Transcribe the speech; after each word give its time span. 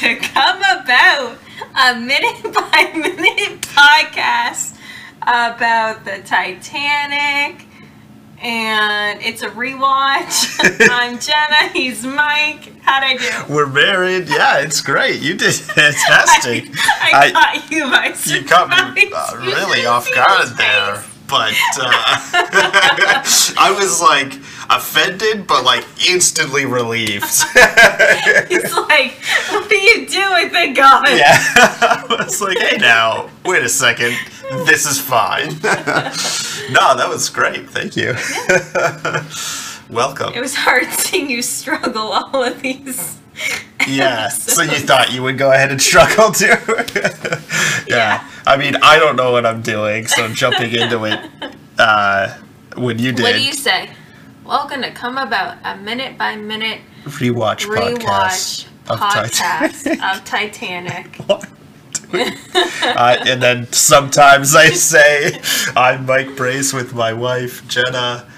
to 0.00 0.16
Come 0.16 0.60
About, 0.60 1.36
a 1.78 2.00
minute 2.00 2.42
by 2.54 2.90
minute 2.96 3.60
podcast 3.60 4.74
about 5.20 6.06
the 6.06 6.22
Titanic. 6.24 7.66
And 8.40 9.20
it's 9.20 9.42
a 9.42 9.50
rewatch. 9.50 10.58
I'm 10.90 11.18
Jena, 11.18 11.68
he's 11.74 12.02
Mike. 12.02 12.80
How'd 12.80 13.02
I 13.02 13.18
do? 13.18 13.52
We're 13.54 13.66
married. 13.66 14.30
Yeah, 14.30 14.60
it's 14.60 14.80
great. 14.80 15.20
You 15.20 15.34
did 15.34 15.52
fantastic. 15.76 16.70
I, 16.78 17.10
I 17.12 17.30
caught 17.32 17.70
you 17.70 17.82
by 17.90 18.12
surprise. 18.12 18.26
You 18.30 18.48
caught 18.48 18.94
me 18.94 19.12
uh, 19.14 19.36
really 19.36 19.84
off 19.84 20.08
guard 20.14 20.56
there. 20.56 21.04
But 21.28 21.52
uh, 21.78 22.20
I 23.58 23.76
was 23.78 24.00
like 24.00 24.32
offended, 24.70 25.46
but 25.46 25.64
like 25.64 25.84
instantly 26.08 26.64
relieved. 26.64 27.24
He's 28.48 28.74
like, 28.74 29.14
what 29.50 29.70
are 29.70 29.74
you 29.74 30.06
do 30.06 30.20
doing? 30.20 30.50
Thank 30.50 30.76
God. 30.76 31.08
yeah, 31.08 31.36
I 31.56 32.06
was 32.24 32.40
like, 32.40 32.58
hey, 32.58 32.78
now, 32.78 33.30
wait 33.44 33.62
a 33.62 33.68
second. 33.68 34.16
This 34.66 34.86
is 34.86 35.00
fine. 35.00 35.48
no, 35.48 36.96
that 36.96 37.06
was 37.08 37.28
great. 37.28 37.68
Thank 37.70 37.96
you. 37.96 38.14
Welcome. 39.90 40.34
It 40.34 40.40
was 40.40 40.54
hard 40.54 40.86
seeing 40.86 41.30
you 41.30 41.42
struggle 41.42 42.12
all 42.12 42.42
of 42.42 42.62
these. 42.62 43.18
Yeah, 43.88 44.28
so 44.28 44.62
you 44.62 44.78
thought 44.78 45.12
you 45.12 45.22
would 45.22 45.38
go 45.38 45.52
ahead 45.52 45.70
and 45.70 45.80
struggle 45.80 46.30
too? 46.30 46.46
yeah. 46.46 47.40
Yeah. 47.88 48.30
I 48.46 48.56
mean, 48.56 48.76
I 48.82 48.98
don't 48.98 49.16
know 49.16 49.32
what 49.32 49.46
I'm 49.46 49.62
doing, 49.62 50.06
so 50.06 50.28
jumping 50.28 50.72
into 50.72 51.04
it 51.04 51.30
uh, 51.78 52.36
when 52.76 52.98
you 52.98 53.12
did 53.12 53.22
What 53.22 53.32
do 53.32 53.42
you 53.42 53.52
say? 53.52 53.90
Welcome 54.50 54.82
to 54.82 54.90
Come 54.90 55.16
About, 55.16 55.58
a 55.62 55.76
minute 55.76 56.18
by 56.18 56.34
minute 56.34 56.80
rewatch, 57.04 57.66
rewatch 57.66 57.98
podcast 57.98 58.66
of 58.90 58.98
podcast 58.98 59.84
Titanic. 59.84 60.02
of 60.02 60.24
Titanic. 62.10 62.36
Uh, 62.82 63.16
and 63.28 63.40
then 63.40 63.72
sometimes 63.72 64.56
I 64.56 64.70
say 64.70 65.40
I'm 65.76 66.04
Mike 66.04 66.34
Brace 66.34 66.72
with 66.72 66.92
my 66.92 67.12
wife 67.12 67.64
Jena. 67.68 68.28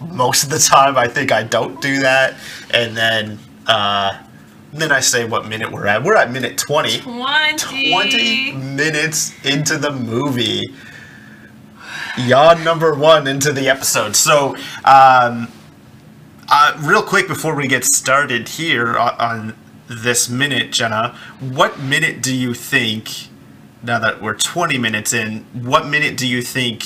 Most 0.00 0.42
of 0.42 0.50
the 0.50 0.58
time, 0.58 0.96
I 0.96 1.06
think 1.06 1.30
I 1.30 1.44
don't 1.44 1.80
do 1.80 2.00
that, 2.00 2.34
and 2.72 2.96
then 2.96 3.38
uh, 3.68 4.20
then 4.72 4.90
I 4.90 4.98
say 4.98 5.26
what 5.28 5.46
minute 5.46 5.70
we're 5.70 5.86
at. 5.86 6.02
We're 6.02 6.16
at 6.16 6.32
minute 6.32 6.58
twenty. 6.58 6.98
20. 6.98 7.92
20 7.92 8.52
minutes 8.52 9.32
into 9.44 9.78
the 9.78 9.92
movie. 9.92 10.64
Yawn 12.18 12.64
number 12.64 12.94
one 12.94 13.26
into 13.26 13.52
the 13.52 13.68
episode. 13.68 14.16
So, 14.16 14.56
um, 14.84 15.48
uh, 16.48 16.80
real 16.82 17.02
quick 17.02 17.28
before 17.28 17.54
we 17.54 17.66
get 17.66 17.84
started 17.84 18.48
here 18.48 18.96
on, 18.96 19.14
on 19.18 19.56
this 19.88 20.28
minute, 20.28 20.72
Jena, 20.72 21.16
what 21.40 21.80
minute 21.80 22.22
do 22.22 22.34
you 22.34 22.54
think, 22.54 23.28
now 23.82 23.98
that 23.98 24.22
we're 24.22 24.34
20 24.34 24.78
minutes 24.78 25.12
in, 25.12 25.44
what 25.52 25.86
minute 25.86 26.16
do 26.16 26.26
you 26.26 26.42
think 26.42 26.84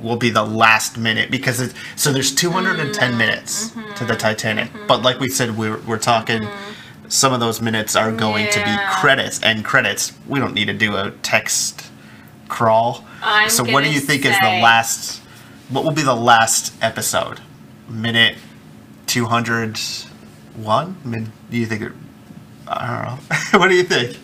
will 0.00 0.16
be 0.16 0.30
the 0.30 0.44
last 0.44 0.96
minute? 0.96 1.30
Because 1.30 1.60
it, 1.60 1.74
so 1.96 2.12
there's 2.12 2.34
210 2.34 3.16
minutes 3.16 3.72
to 3.96 4.04
the 4.04 4.14
Titanic, 4.14 4.70
but 4.86 5.02
like 5.02 5.18
we 5.20 5.28
said, 5.28 5.56
we're, 5.56 5.78
we're 5.80 5.98
talking. 5.98 6.46
Some 7.08 7.32
of 7.32 7.40
those 7.40 7.62
minutes 7.62 7.96
are 7.96 8.12
going 8.12 8.50
to 8.52 8.62
be 8.62 8.76
credits 8.90 9.42
and 9.42 9.64
credits. 9.64 10.12
We 10.26 10.38
don't 10.40 10.52
need 10.52 10.66
to 10.66 10.74
do 10.74 10.94
a 10.94 11.12
text 11.22 11.86
crawl. 12.48 13.06
I'm 13.22 13.50
so, 13.50 13.64
what 13.64 13.84
do 13.84 13.90
you 13.92 14.00
think 14.00 14.24
is 14.24 14.36
the 14.40 14.46
last? 14.62 15.20
What 15.68 15.84
will 15.84 15.92
be 15.92 16.02
the 16.02 16.14
last 16.14 16.72
episode? 16.82 17.40
Minute 17.88 18.36
two 19.06 19.26
hundred 19.26 19.78
one. 20.56 20.96
I 21.04 21.08
mean, 21.08 21.32
do 21.50 21.56
you 21.56 21.66
think? 21.66 21.82
It, 21.82 21.92
I 22.66 22.86
don't 22.86 23.52
know. 23.52 23.58
what 23.58 23.68
do 23.68 23.74
you 23.74 23.82
think? 23.84 24.18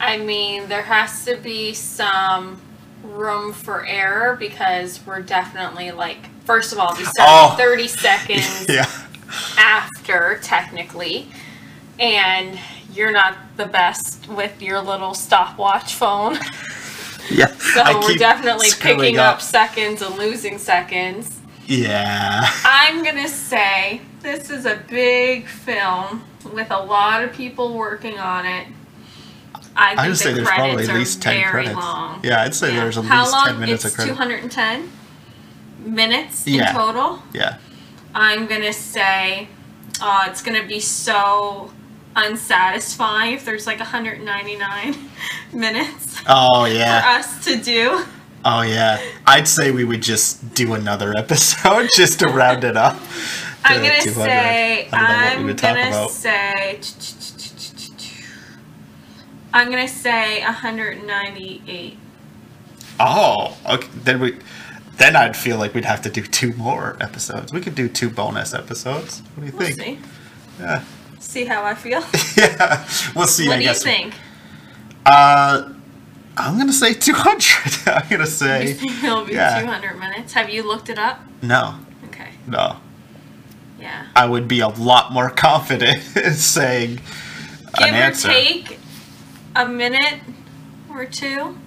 I 0.00 0.18
mean, 0.18 0.68
there 0.68 0.82
has 0.82 1.24
to 1.24 1.36
be 1.36 1.72
some 1.72 2.60
room 3.02 3.52
for 3.52 3.86
error 3.86 4.36
because 4.36 5.00
we're 5.06 5.22
definitely 5.22 5.92
like, 5.92 6.18
first 6.44 6.72
of 6.72 6.78
all, 6.78 6.94
we 6.96 7.04
started 7.04 7.54
Oh. 7.54 7.56
30 7.56 7.88
seconds 7.88 8.66
Yeah. 8.68 8.86
after, 9.56 10.38
technically, 10.42 11.28
and 11.98 12.58
you're 12.92 13.12
not 13.12 13.36
the 13.56 13.66
best 13.66 14.28
with 14.28 14.60
your 14.60 14.80
little 14.80 15.14
stopwatch 15.14 15.94
phone. 15.94 16.38
Yeah. 17.30 17.46
So 17.56 18.00
we're 18.00 18.16
definitely 18.16 18.68
picking 18.78 19.18
up. 19.18 19.40
seconds 19.40 20.02
and 20.02 20.16
losing 20.16 20.58
seconds. 20.58 21.40
Yeah. 21.66 22.42
I'm 22.64 23.02
gonna 23.04 23.28
say 23.28 24.00
this 24.20 24.50
is 24.50 24.66
a 24.66 24.76
big 24.88 25.46
film 25.46 26.22
with 26.52 26.70
a 26.70 26.78
lot 26.82 27.22
of 27.24 27.32
people 27.32 27.74
working 27.74 28.18
on 28.18 28.44
it. 28.46 28.66
I 29.76 29.88
think 29.88 30.00
I 30.00 30.06
would 30.06 30.12
the 30.12 30.16
say 30.16 30.32
there's 30.34 30.46
credits 30.46 30.66
probably 30.68 30.84
at 30.84 30.90
are 30.90 30.98
least 30.98 31.22
ten 31.22 31.34
very 31.40 31.50
credits. 31.50 31.76
long. 31.76 32.20
Yeah, 32.22 32.42
I'd 32.42 32.54
say 32.54 32.74
Yeah. 32.74 32.80
there's 32.80 32.98
at 32.98 33.04
How 33.06 33.20
least 33.22 33.32
long? 33.32 33.46
ten 33.46 33.60
minutes 33.60 33.84
it's 33.84 33.94
of 33.94 33.96
credits. 33.96 34.18
210 34.18 34.90
minutes 35.78 36.46
Yeah. 36.46 36.68
in 36.70 36.74
total. 36.76 37.22
Yeah. 37.32 37.56
I'm 38.14 38.46
gonna 38.46 38.72
say 38.72 39.48
uh, 40.00 40.26
it's 40.28 40.42
gonna 40.42 40.66
be 40.66 40.80
so 40.80 41.72
unsatisfying 42.16 43.34
if 43.34 43.44
there's 43.44 43.66
like 43.66 43.78
199 43.78 44.94
minutes 45.52 46.20
Oh 46.28 46.64
for 46.64 46.70
yeah. 46.70 47.18
us 47.18 47.44
to 47.44 47.56
do. 47.56 48.04
Oh 48.44 48.62
yeah. 48.62 49.00
I'd 49.26 49.48
say 49.48 49.70
we 49.70 49.84
would 49.84 50.02
just 50.02 50.54
do 50.54 50.74
another 50.74 51.12
episode 51.16 51.88
just 51.96 52.20
to 52.20 52.26
round 52.28 52.64
it 52.64 52.76
up. 52.76 52.96
I'm 53.64 53.82
gonna 53.82 54.00
200. 54.02 54.12
say 54.14 54.88
I 54.92 54.98
don't 55.34 55.46
know 55.46 55.46
what 55.46 55.62
we 55.62 55.68
I'm 55.68 55.76
gonna 55.92 56.08
say 56.08 56.80
I'm 59.52 59.70
gonna 59.70 59.88
say 59.88 60.42
198. 60.42 61.98
Oh, 63.00 63.56
okay. 63.68 63.88
Then 64.02 64.20
we, 64.20 64.36
then 64.96 65.16
I'd 65.16 65.36
feel 65.36 65.58
like 65.58 65.74
we'd 65.74 65.84
have 65.84 66.02
to 66.02 66.10
do 66.10 66.22
two 66.22 66.52
more 66.54 66.96
episodes. 67.00 67.52
We 67.52 67.60
could 67.60 67.74
do 67.74 67.88
two 67.88 68.10
bonus 68.10 68.52
episodes. 68.54 69.20
What 69.34 69.40
do 69.40 69.46
you 69.52 69.56
We'll 69.56 69.66
think? 69.68 69.78
see. 69.78 69.98
Yeah, 70.60 70.84
See 71.34 71.46
how 71.46 71.64
I 71.64 71.74
feel. 71.74 72.00
yeah. 72.36 72.86
We'll 73.16 73.26
see. 73.26 73.48
what 73.48 73.56
I 73.56 73.58
do 73.62 73.64
you 73.64 73.74
think? 73.74 74.14
Uh, 75.04 75.72
I'm 76.36 76.56
gonna 76.56 76.72
say 76.72 76.94
200. 76.94 77.88
I'm 77.92 78.08
gonna 78.08 78.22
You 78.22 78.26
say 78.26 78.72
think 78.74 79.02
it'll 79.02 79.24
be 79.24 79.32
yeah. 79.32 79.60
200 79.60 79.98
minutes? 79.98 80.32
Have 80.34 80.48
you 80.48 80.62
looked 80.62 80.88
it 80.90 80.96
up? 80.98 81.18
no, 81.42 81.74
Okay. 82.04 82.28
no. 82.46 82.76
Yeah. 83.80 84.06
I 84.14 84.26
would 84.26 84.46
be 84.46 84.60
a 84.60 84.68
lot 84.68 85.12
more 85.12 85.28
confident 85.48 85.98
in 86.16 86.34
saying 86.34 87.00
Give 87.78 87.88
an 87.88 87.94
or 87.94 87.96
answer. 87.96 88.28
take 88.28 88.78
a 89.56 89.66
minute 89.66 90.20
or 90.88 91.04
two. 91.04 91.58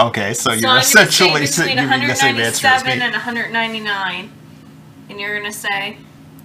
Okay, 0.00 0.32
so, 0.32 0.48
so 0.48 0.56
you're 0.56 0.70
I'm 0.70 0.80
essentially 0.80 1.28
gonna 1.28 1.46
sa- 1.46 1.62
say 1.64 1.68
between 1.74 1.88
giving 1.90 2.08
the 2.08 2.14
same 2.14 2.36
answer 2.36 2.66
as 2.68 2.82
197 2.82 2.98
me. 2.98 3.04
and 3.04 3.12
199, 3.12 4.32
and 5.10 5.20
you're 5.20 5.36
gonna 5.38 5.52
say 5.52 5.98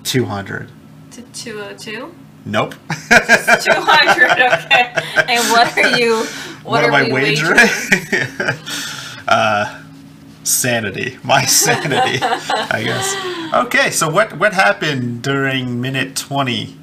200. 0.03 0.69
to 1.11 1.21
202. 1.21 2.13
Nope. 2.45 2.73
200. 3.09 4.31
Okay. 4.31 4.94
And 5.27 5.50
what 5.51 5.77
are 5.77 5.97
you? 5.97 6.17
What, 6.63 6.66
What, 6.66 6.83
are 6.83 6.88
am 6.88 6.94
I 6.95 7.03
we 7.03 7.13
wagering? 7.13 7.57
uh, 9.27 9.81
sanity. 10.44 11.18
My 11.24 11.45
sanity, 11.45 12.19
I 12.24 12.83
guess. 12.83 13.15
Okay, 13.65 13.91
so 13.91 14.09
what 14.09 14.38
what 14.38 14.53
happened 14.53 15.21
during 15.21 15.81
minute 15.81 16.15
20, 16.15 16.75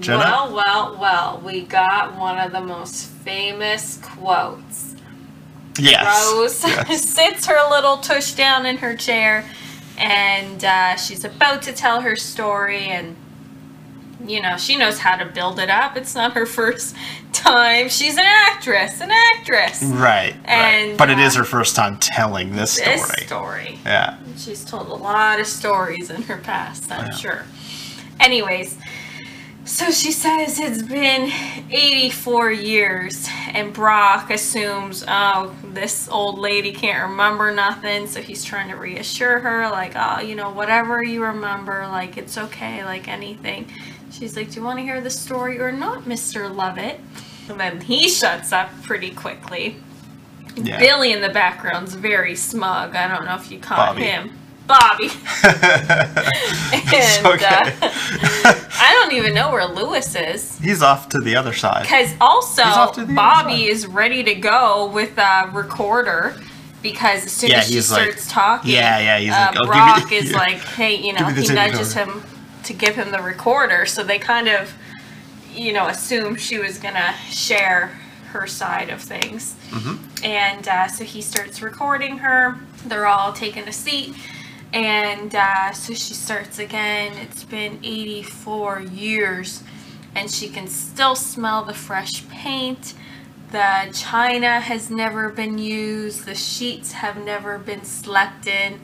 Jena? 0.00 0.18
Well, 0.18 0.54
well, 0.54 0.96
well. 0.98 1.42
We 1.44 1.62
got 1.62 2.16
one 2.18 2.38
of 2.38 2.52
the 2.52 2.60
most 2.60 3.06
famous 3.06 3.98
quotes. 4.02 4.94
yes. 5.78 6.04
Rose 6.34 6.64
yes. 6.66 7.04
sits 7.08 7.46
her 7.46 7.68
little 7.70 7.98
tush 7.98 8.32
down 8.32 8.66
in 8.66 8.78
her 8.78 8.96
chair, 8.96 9.44
and 9.98 10.64
uh, 10.64 10.96
she's 10.96 11.24
about 11.24 11.62
to 11.62 11.72
tell 11.72 12.00
her 12.02 12.16
story, 12.16 12.84
and 12.86 13.16
you 14.26 14.40
know 14.42 14.56
she 14.56 14.76
knows 14.76 14.98
how 14.98 15.16
to 15.16 15.24
build 15.26 15.58
it 15.58 15.70
up. 15.70 15.96
It's 15.96 16.14
not 16.14 16.32
her 16.34 16.46
first 16.60 16.94
time. 17.32 17.88
She's 17.88 18.14
an 18.14 18.24
actress, 18.24 19.00
an 19.00 19.10
actress. 19.36 19.82
Right, 19.82 20.34
And, 20.44 20.90
right. 20.90 20.98
But 20.98 21.10
it 21.10 21.18
is 21.18 21.36
uh, 21.36 21.40
her 21.40 21.44
first 21.44 21.76
time 21.76 21.98
telling 21.98 22.54
this 22.56 22.72
story. 22.72 22.96
This 22.96 23.26
story. 23.26 23.78
Yeah. 23.84 24.18
She's 24.36 24.64
told 24.64 24.88
a 24.88 24.94
lot 24.94 25.40
of 25.40 25.46
stories 25.46 26.10
in 26.10 26.22
her 26.22 26.38
past, 26.38 26.90
I'm 26.90 27.06
Yeah. 27.06 27.12
sure. 27.12 27.42
Anyways, 28.20 28.78
so 29.64 29.90
she 29.90 30.12
says 30.12 30.58
it's 30.60 30.82
been 30.82 31.30
84 31.70 32.50
years, 32.52 33.26
and 33.52 33.72
Brock 33.72 34.30
assumes, 34.30 35.04
oh, 35.08 35.54
this 35.72 36.08
old 36.08 36.38
lady 36.38 36.70
can't 36.72 37.10
remember 37.10 37.50
nothing, 37.52 38.06
so 38.06 38.20
he's 38.20 38.44
trying 38.44 38.68
to 38.68 38.76
reassure 38.76 39.38
her, 39.40 39.70
like, 39.70 39.92
oh, 39.96 40.20
you 40.20 40.34
know, 40.34 40.50
whatever 40.50 41.02
you 41.02 41.24
remember, 41.24 41.86
like, 41.88 42.16
it's 42.18 42.36
okay, 42.36 42.84
like 42.84 43.08
anything. 43.08 43.70
She's 44.16 44.36
like, 44.36 44.50
do 44.50 44.60
you 44.60 44.64
want 44.64 44.78
to 44.78 44.84
hear 44.84 45.00
the 45.00 45.10
story 45.10 45.58
or 45.60 45.72
not, 45.72 46.04
Mr. 46.04 46.54
Lovett? 46.54 47.00
And 47.48 47.58
then 47.58 47.80
he 47.80 48.08
shuts 48.08 48.52
up 48.52 48.70
pretty 48.82 49.10
quickly. 49.10 49.76
Yeah. 50.56 50.78
Billy 50.78 51.10
in 51.12 51.20
the 51.20 51.30
background's 51.30 51.94
very 51.94 52.36
smug. 52.36 52.94
I 52.94 53.08
don't 53.08 53.24
know 53.24 53.34
if 53.34 53.50
you 53.50 53.58
caught 53.58 53.94
Bobby. 53.96 54.02
him. 54.04 54.30
Bobby. 54.68 55.10
And, 56.96 57.26
uh, 57.26 57.70
I 58.80 58.98
don't 59.02 59.12
even 59.16 59.34
know 59.34 59.50
where 59.50 59.66
Lewis 59.66 60.14
is. 60.14 60.58
He's 60.58 60.80
off 60.82 61.08
to 61.10 61.18
the 61.18 61.34
other 61.36 61.52
side. 61.52 61.82
Because 61.82 62.12
also, 62.20 62.62
off 62.62 62.92
to 62.94 63.00
the 63.00 63.06
other 63.06 63.14
Bobby 63.14 63.66
is 63.66 63.86
ready 63.86 64.22
to 64.24 64.34
go 64.34 64.86
with 64.86 65.18
a 65.18 65.50
recorder. 65.52 66.36
Because 66.82 67.24
as 67.24 67.32
soon 67.32 67.50
Yeah, 67.50 67.58
as 67.58 67.66
she 67.68 67.74
he's 67.74 67.90
like- 67.90 68.12
starts 68.12 68.30
talking, 68.30 68.70
Yeah, 68.72 68.98
yeah, 69.00 69.18
he's 69.18 69.30
uh, 69.32 69.48
like, 69.50 69.56
"Oh, 69.60 69.66
Brock 69.66 70.12
is 70.12 70.30
yeah. 70.32 70.36
like, 70.36 70.58
hey, 70.58 70.94
you 70.96 71.12
know, 71.14 71.18
Give 71.20 71.28
me 71.28 71.34
the 71.34 71.48
he 71.48 71.54
nudges 71.54 71.94
him 71.94 72.22
to 72.64 72.72
give 72.72 72.94
him 72.94 73.10
the 73.10 73.22
recorder. 73.22 73.86
So 73.86 74.02
they 74.02 74.18
kind 74.18 74.48
of, 74.48 74.74
you 75.52 75.72
know, 75.72 75.86
assumed 75.86 76.40
she 76.40 76.58
was 76.58 76.78
gonna 76.78 77.14
share 77.30 77.98
her 78.32 78.46
side 78.46 78.90
of 78.90 79.00
things. 79.00 79.54
Mm-hmm. 79.70 80.24
And 80.24 80.68
uh, 80.68 80.88
so 80.88 81.04
he 81.04 81.22
starts 81.22 81.62
recording 81.62 82.18
her. 82.18 82.56
They're 82.86 83.06
all 83.06 83.32
taking 83.32 83.68
a 83.68 83.72
seat. 83.72 84.14
And 84.72 85.34
uh, 85.34 85.72
so 85.72 85.94
she 85.94 86.14
starts 86.14 86.58
again. 86.58 87.16
It's 87.18 87.44
been 87.44 87.78
84 87.84 88.80
years, 88.80 89.62
and 90.16 90.28
she 90.28 90.48
can 90.48 90.66
still 90.66 91.14
smell 91.14 91.62
the 91.64 91.74
fresh 91.74 92.28
paint. 92.28 92.94
The 93.52 93.92
china 93.94 94.58
has 94.58 94.90
never 94.90 95.28
been 95.28 95.58
used, 95.58 96.24
the 96.24 96.34
sheets 96.34 96.90
have 96.90 97.24
never 97.24 97.56
been 97.56 97.84
slept 97.84 98.48
in. 98.48 98.80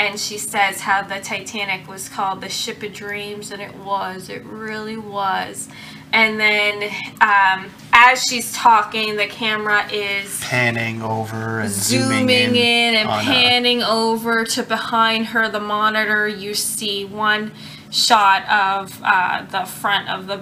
And 0.00 0.18
she 0.18 0.38
says 0.38 0.80
how 0.80 1.02
the 1.02 1.20
Titanic 1.20 1.86
was 1.86 2.08
called 2.08 2.40
the 2.40 2.48
ship 2.48 2.82
of 2.82 2.94
dreams, 2.94 3.50
and 3.50 3.60
it 3.60 3.74
was, 3.76 4.30
it 4.30 4.42
really 4.44 4.96
was. 4.96 5.68
And 6.12 6.40
then 6.40 6.90
um, 7.20 7.70
as 7.92 8.22
she's 8.24 8.52
talking, 8.52 9.16
the 9.16 9.26
camera 9.26 9.86
is 9.92 10.40
Panning 10.42 11.02
over 11.02 11.60
and 11.60 11.70
zooming 11.70 12.28
zooming, 12.28 12.56
in 12.56 12.94
and 12.96 13.08
on 13.08 13.20
a- 13.20 13.24
panning 13.24 13.82
over 13.82 14.44
to 14.44 14.62
behind 14.62 15.26
her 15.26 15.48
the 15.48 15.60
monitor 15.60 16.26
you 16.26 16.54
see 16.54 17.04
one 17.04 17.52
shot 17.90 18.42
of 18.48 19.00
uh, 19.04 19.44
the 19.50 19.64
front 19.66 20.08
of 20.08 20.26
the, 20.26 20.38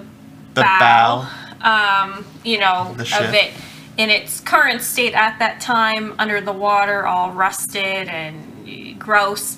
the 0.53 0.61
bow, 0.61 1.27
bow. 1.61 2.05
um, 2.05 2.25
you 2.43 2.57
know 2.59 2.95
of 2.97 3.33
it 3.33 3.51
in 3.97 4.09
its 4.09 4.39
current 4.39 4.81
state 4.81 5.13
at 5.13 5.37
that 5.39 5.59
time 5.59 6.15
under 6.17 6.39
the 6.41 6.53
water 6.53 7.05
all 7.05 7.31
rusted 7.31 8.07
and 8.07 8.48
gross 8.99 9.57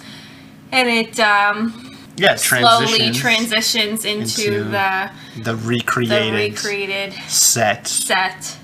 and 0.71 0.89
it 0.89 1.19
um, 1.19 1.97
Yeah, 2.17 2.35
slowly 2.35 3.11
transitions 3.11 3.17
transitions 3.19 4.05
into, 4.05 4.45
into 4.45 4.63
the, 4.63 5.11
the 5.37 5.43
the 5.43 5.55
recreated 5.55 6.33
recreated 6.33 7.13
set 7.27 7.87
set 7.87 8.57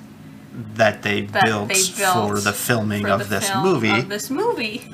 that 0.73 1.03
they, 1.03 1.21
that 1.21 1.43
built, 1.43 1.69
they 1.69 1.83
built 1.97 2.29
for 2.29 2.39
the 2.39 2.53
filming 2.53 3.03
for 3.03 3.09
of 3.09 3.29
the 3.29 3.35
this 3.35 3.49
film 3.49 3.63
movie. 3.63 3.99
Of 3.99 4.09
this 4.09 4.29
movie. 4.29 4.93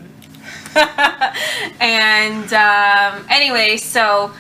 and 1.80 2.54
um, 2.54 3.26
anyway, 3.30 3.78
so 3.78 4.32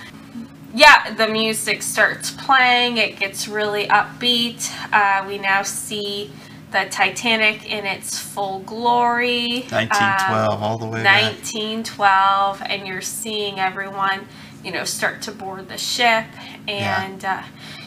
yeah, 0.73 1.13
the 1.13 1.27
music 1.27 1.81
starts 1.81 2.31
playing. 2.31 2.97
It 2.97 3.19
gets 3.19 3.47
really 3.47 3.87
upbeat. 3.87 4.69
Uh, 4.91 5.25
we 5.27 5.37
now 5.37 5.61
see 5.61 6.31
the 6.73 6.87
Titanic 6.89 7.71
in 7.71 7.85
its 7.85 8.19
full 8.19 8.59
glory. 8.59 9.65
1912, 9.69 10.51
Um, 10.51 10.63
all 10.63 10.77
the 10.77 10.85
way 10.85 11.03
back. 11.03 11.23
1912, 11.23 12.61
and 12.65 12.85
you're 12.87 12.99
seeing 13.01 13.59
everyone, 13.59 14.27
you 14.63 14.71
know, 14.71 14.83
start 14.83 15.21
to 15.21 15.31
board 15.31 15.69
the 15.69 15.77
ship. 15.77 16.25
And 16.67 17.23
uh, 17.23 17.43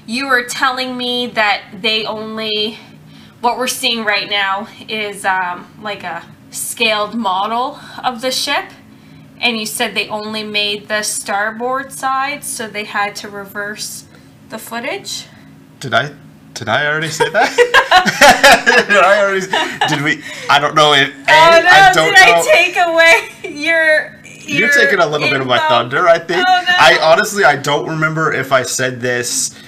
you 0.07 0.27
were 0.29 0.45
telling 0.45 0.97
me 0.97 1.27
that 1.27 1.63
they 1.83 2.07
only, 2.07 2.79
what 3.41 3.59
we're 3.59 3.67
seeing 3.67 4.05
right 4.05 4.31
now 4.31 4.69
is 4.89 5.25
um, 5.25 5.67
like 5.83 6.03
a 6.03 6.25
scaled 6.51 7.15
model 7.15 7.79
of 8.03 8.23
the 8.23 8.31
ship. 8.31 8.65
And 9.39 9.59
you 9.59 9.67
said 9.67 9.95
they 9.95 10.09
only 10.09 10.43
made 10.45 10.89
the 10.89 11.03
starboard 11.03 11.93
side, 11.93 12.43
so 12.45 12.69
they 12.69 12.85
had 12.85 13.15
to 13.17 13.29
reverse 13.29 14.07
the 14.49 14.59
footage. 14.59 15.27
Did 15.81 15.93
I? 15.93 16.15
Did 16.57 16.69
I 16.69 16.87
already 16.87 17.09
say 17.09 17.29
that? 17.31 17.55
did 18.89 18.97
I 19.05 19.21
already? 19.21 19.47
Did 19.95 20.03
we? 20.03 20.25
I 20.51 20.59
don't 20.59 20.75
know 20.75 20.93
if. 20.95 21.11
Oh 21.11 21.23
no! 21.25 21.29
I 21.29 21.93
don't 21.95 22.07
did 22.07 22.15
know. 22.15 22.35
I 22.35 22.43
take 22.51 22.77
away 22.77 23.55
your? 23.61 24.17
You're 24.49 24.73
taking 24.73 25.01
a 25.01 25.07
little 25.07 25.29
bit 25.29 25.41
of 25.41 25.47
my 25.47 25.59
thunder, 25.69 26.09
I 26.09 26.19
think. 26.21 26.45
Oh, 26.49 26.65
no. 26.67 26.73
I 26.79 26.99
honestly, 27.03 27.43
I 27.45 27.57
don't 27.57 27.89
remember 27.89 28.33
if 28.33 28.53
I 28.53 28.63
said 28.63 29.01
this. 29.01 29.61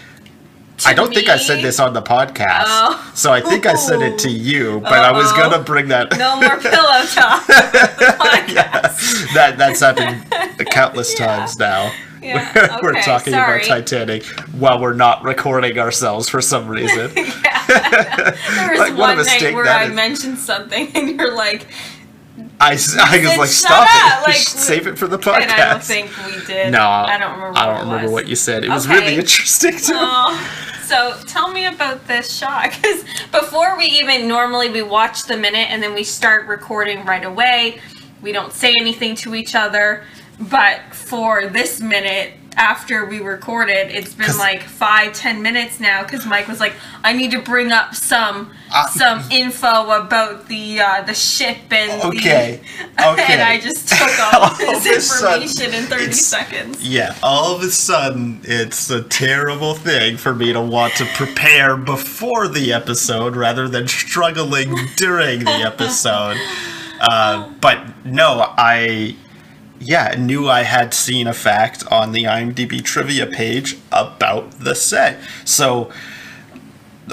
I 0.86 0.94
don't 0.94 1.12
think 1.12 1.28
I 1.28 1.36
said 1.36 1.62
this 1.64 1.80
on 1.80 1.92
the 1.92 2.02
podcast. 2.02 2.64
Oh. 2.66 3.10
So 3.14 3.32
I 3.32 3.40
think 3.40 3.66
I 3.66 3.74
said 3.74 4.00
it 4.00 4.16
to 4.20 4.30
you, 4.30 4.78
but 4.80 4.92
I 5.00 5.10
was 5.10 5.30
gonna 5.32 5.58
bring 5.62 5.88
that. 5.88 6.16
No 6.16 6.36
more 6.36 6.56
pillow 6.58 7.04
talk. 7.12 7.44
The 7.46 8.14
podcast. 8.18 9.34
that 9.34 9.56
that's 9.58 9.80
happened 9.80 10.24
countless 10.70 11.12
Yeah. 11.18 11.26
times 11.26 11.58
now. 11.58 11.92
Yeah, 12.22 12.78
we're 12.82 12.90
okay, 12.90 13.02
talking 13.02 13.32
sorry. 13.32 13.56
about 13.58 13.68
Titanic 13.68 14.24
while 14.52 14.80
we're 14.80 14.94
not 14.94 15.22
recording 15.22 15.78
ourselves 15.78 16.28
for 16.28 16.40
some 16.40 16.68
reason. 16.68 17.10
There 17.68 18.70
was 18.70 18.78
Like, 18.78 18.96
one 18.96 19.16
night 19.18 19.54
where 19.54 19.66
I 19.66 19.84
is. 19.84 19.92
mentioned 19.94 20.38
something 20.38 20.90
and 20.94 21.10
you're 21.20 21.34
like, 21.34 21.66
I, 22.60 22.72
was 22.74 22.92
said, 22.92 23.36
like, 23.38 23.48
stop 23.48 23.82
up," 23.82 24.22
it. 24.22 24.28
like, 24.28 24.36
Save 24.36 24.86
it 24.86 24.98
for 24.98 25.06
the 25.06 25.18
podcast. 25.18 25.42
and 25.42 25.50
I 25.52 25.70
don't 25.72 25.82
think 25.82 26.10
we 26.26 26.44
did. 26.46 26.72
no, 26.72 26.80
I 26.88 27.18
don't 27.18 27.32
remember. 27.32 27.58
I 27.58 27.66
what 27.66 27.72
don't 27.78 27.88
it 27.88 27.90
remember 27.92 28.12
what 28.12 28.26
you 28.28 28.36
said. 28.36 28.64
It 28.64 28.70
was 28.70 28.88
really 28.88 29.14
interesting. 29.16 29.74
Oh, 29.90 30.66
so 30.84 31.14
tell 31.26 31.52
me 31.52 31.66
about 31.66 32.06
this 32.08 32.32
shot 32.34 32.70
because 32.70 33.04
before 33.30 33.76
we 33.76 33.84
even 33.86 34.26
normally 34.26 34.70
we 34.70 34.82
watch 34.82 35.24
the 35.24 35.36
minute 35.36 35.70
and 35.70 35.82
then 35.82 35.94
we 35.94 36.02
start 36.04 36.46
recording 36.46 37.04
right 37.04 37.24
away. 37.24 37.80
We 38.22 38.32
don't 38.32 38.52
say 38.52 38.74
anything 38.80 39.14
to 39.16 39.34
each 39.36 39.54
other, 39.54 40.04
but 40.38 40.80
for 40.92 41.46
this 41.46 41.80
minute 41.80 42.32
after 42.56 43.06
we 43.06 43.20
recorded, 43.20 43.88
it's 43.94 44.14
been 44.14 44.36
like 44.36 44.64
five 44.64 45.12
ten 45.12 45.42
minutes 45.42 45.78
now 45.78 46.02
because 46.02 46.26
Mike 46.26 46.48
was 46.48 46.58
like, 46.58 46.72
"I 47.04 47.12
need 47.12 47.30
to 47.30 47.40
bring 47.40 47.70
up 47.70 47.94
some 47.94 48.52
Uh, 48.74 48.88
some 48.88 49.22
info 49.30 49.90
about 49.90 50.48
the 50.48 50.80
uh, 50.80 51.02
the 51.02 51.14
ship 51.14 51.56
and 51.70 52.02
Okay, 52.02 52.60
the." 52.96 53.08
okay. 53.12 53.24
and 53.34 53.42
I 53.42 53.60
just 53.60 53.88
took 53.88 54.18
all 54.34 54.42
All 54.50 54.80
this 54.80 54.86
a 54.96 55.00
sudden, 55.00 55.42
information 55.44 55.74
in 55.74 55.84
thirty 55.88 56.12
seconds. 56.12 56.82
Yeah, 56.86 57.14
all 57.22 57.54
of 57.54 57.62
a 57.62 57.70
sudden, 57.70 58.40
it's 58.42 58.90
a 58.90 59.02
terrible 59.02 59.74
thing 59.74 60.16
for 60.16 60.34
me 60.34 60.52
to 60.52 60.60
want 60.60 60.94
to 60.96 61.04
prepare 61.14 61.76
before 61.76 62.48
the 62.48 62.72
episode 62.72 63.36
rather 63.36 63.68
than 63.68 63.86
struggling 63.86 64.74
during 64.96 65.44
the 65.44 65.62
episode. 65.64 66.36
Uh, 67.00 67.48
but 67.60 68.04
no, 68.04 68.52
I, 68.58 69.14
yeah, 69.80 70.14
knew 70.18 70.48
I 70.48 70.62
had 70.62 70.92
seen 70.92 71.26
a 71.26 71.32
fact 71.32 71.84
on 71.90 72.12
the 72.12 72.24
IMDb 72.24 72.82
trivia 72.82 73.26
page 73.26 73.76
about 73.92 74.50
the 74.60 74.74
set. 74.74 75.18
So 75.44 75.90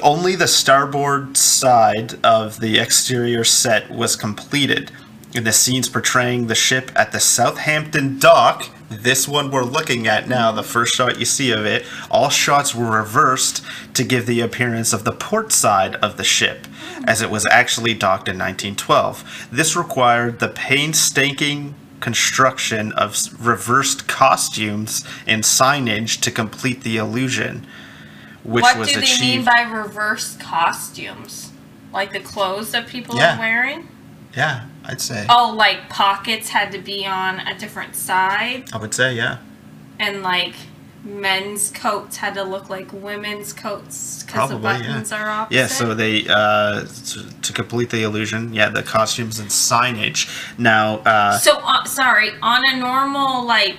only 0.02 0.36
the 0.36 0.48
starboard 0.48 1.38
side 1.38 2.24
of 2.24 2.60
the 2.60 2.80
exterior 2.80 3.44
set 3.44 3.90
was 3.90 4.16
completed. 4.16 4.92
In 5.34 5.44
the 5.44 5.52
scenes 5.52 5.90
portraying 5.90 6.48
the 6.48 6.56
ship 6.56 6.92
at 6.96 7.12
the 7.12 7.20
Southampton 7.20 8.20
dock, 8.20 8.70
this 8.90 9.28
one 9.28 9.52
we're 9.52 9.64
looking 9.64 10.08
at 10.08 10.30
now, 10.30 10.52
the 10.52 10.64
first 10.64 10.96
shot 10.96 11.20
you 11.20 11.26
see 11.26 11.52
of 11.52 11.66
it, 11.66 11.86
all 12.10 12.30
shots 12.30 12.74
were 12.74 12.90
reversed 12.90 13.64
to 13.96 14.04
give 14.04 14.26
the 14.26 14.42
appearance 14.42 14.94
of 14.94 15.04
the 15.04 15.12
port 15.12 15.52
side 15.52 15.96
of 15.96 16.18
the 16.18 16.24
ship, 16.24 16.68
as 17.06 17.22
it 17.22 17.30
was 17.30 17.46
actually 17.48 17.94
docked 17.94 18.28
in 18.28 18.38
1912. 18.38 19.50
This 19.52 19.76
required 19.76 20.40
the 20.40 20.50
painstaking 20.50 21.76
construction 22.06 22.92
of 22.92 23.18
reversed 23.44 24.08
costumes 24.08 25.04
and 25.26 25.42
signage 25.42 26.22
to 26.22 26.30
complete 26.30 26.84
the 26.84 26.98
illusion, 26.98 27.66
which 28.44 28.62
what 28.62 28.78
was 28.78 28.90
do 28.90 28.98
they 29.00 29.02
achieved. 29.02 29.22
mean 29.22 29.44
by 29.44 29.64
reverse 29.64 30.38
costumes? 30.38 31.52
Like 31.92 32.14
the 32.14 32.20
clothes 32.20 32.70
that 32.74 32.86
people 32.86 33.18
Yeah. 33.18 33.36
are 33.36 33.40
wearing? 33.40 33.88
Yeah, 34.38 34.66
I'd 34.84 35.02
say. 35.02 35.26
Oh, 35.28 35.52
like 35.58 35.90
pockets 35.90 36.50
had 36.50 36.72
to 36.74 36.78
be 36.78 37.08
on 37.08 37.40
a 37.40 37.58
different 37.58 37.96
side, 37.96 38.66
I 38.72 38.78
would 38.78 38.94
say, 38.94 39.16
yeah. 39.16 39.38
and 39.98 40.22
like 40.22 40.54
men's 41.06 41.70
coats 41.70 42.18
had 42.18 42.34
to 42.34 42.44
look 42.44 42.70
like 42.70 42.92
women's 42.92 43.54
coats 43.54 44.24
because 44.24 44.50
the 44.50 44.58
Probably, 44.58 44.82
yeah. 44.82 44.88
buttons 44.88 45.12
are 45.12 45.30
opposite. 45.30 45.56
Yeah, 45.56 45.68
so 45.68 45.94
they, 45.94 46.28
uh, 46.28 46.86
to, 46.86 47.42
to 47.42 47.54
complete 47.54 47.92
the 47.92 48.04
illusion, 48.04 48.54
yeah, 48.54 48.70
the 48.70 48.84
costumes 48.84 49.40
and 49.40 49.50
signage. 49.50 50.28
Now, 50.58 50.98
uh, 51.00 51.38
So, 51.38 51.60
uh, 51.64 51.86
sorry, 51.86 52.32
on 52.42 52.64
a 52.68 52.76
normal 52.78 53.46
like 53.46 53.78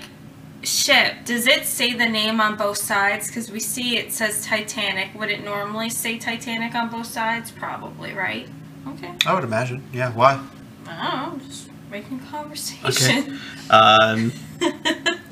ship, 0.63 1.25
does 1.25 1.47
it 1.47 1.65
say 1.67 1.93
the 1.93 2.07
name 2.07 2.41
on 2.41 2.57
both 2.57 2.79
sides? 2.79 3.27
Because 3.27 3.51
we 3.51 3.61
see 3.61 3.99
it 3.99 4.13
says 4.13 4.45
Titanic. 4.47 5.09
Would 5.19 5.31
it 5.31 5.45
normally 5.45 5.91
say 5.91 6.19
Titanic 6.19 6.75
on 6.75 6.89
both 6.89 7.07
sides? 7.07 7.51
Probably, 7.51 8.13
right? 8.13 8.49
Okay. 8.89 9.13
I 9.27 9.35
would 9.35 9.45
imagine, 9.45 9.83
yeah, 9.93 10.13
why? 10.13 10.41
I 10.87 11.27
don't 11.27 11.39
know, 11.41 11.47
just 11.47 11.69
making 11.91 12.21
conversation. 12.21 12.85
Okay. 13.19 13.39
Um, 13.69 14.33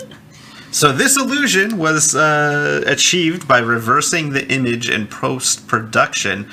so 0.74 0.90
this 0.90 1.16
illusion 1.16 1.78
was 1.78 2.16
uh, 2.16 2.82
achieved 2.84 3.46
by 3.46 3.60
reversing 3.60 4.30
the 4.30 4.44
image 4.52 4.90
in 4.90 5.06
post-production. 5.06 6.50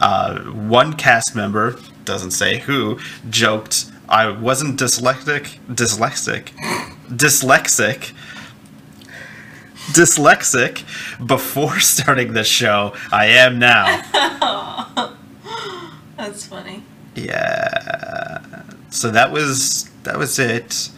Uh, 0.00 0.40
one 0.40 0.94
cast 0.94 1.36
member, 1.36 1.76
doesn't 2.04 2.32
say 2.32 2.58
who, 2.58 2.98
joked, 3.28 3.88
I 4.08 4.28
wasn't 4.28 4.76
dyslexic, 4.76 5.60
dyslexic, 5.68 6.46
dyslexic, 7.08 8.12
dyslexic 9.92 10.84
before 11.24 11.78
starting 11.92 12.32
the 12.32 12.42
show. 12.42 12.92
I 13.12 13.26
am 13.26 13.60
now. 13.60 14.02
That's 16.16 16.44
funny. 16.44 16.82
Yeah. 17.14 18.64
So 18.90 19.12
that 19.12 19.30
was 19.30 19.88
that 20.02 20.18
was 20.18 20.40
it. 20.40 20.90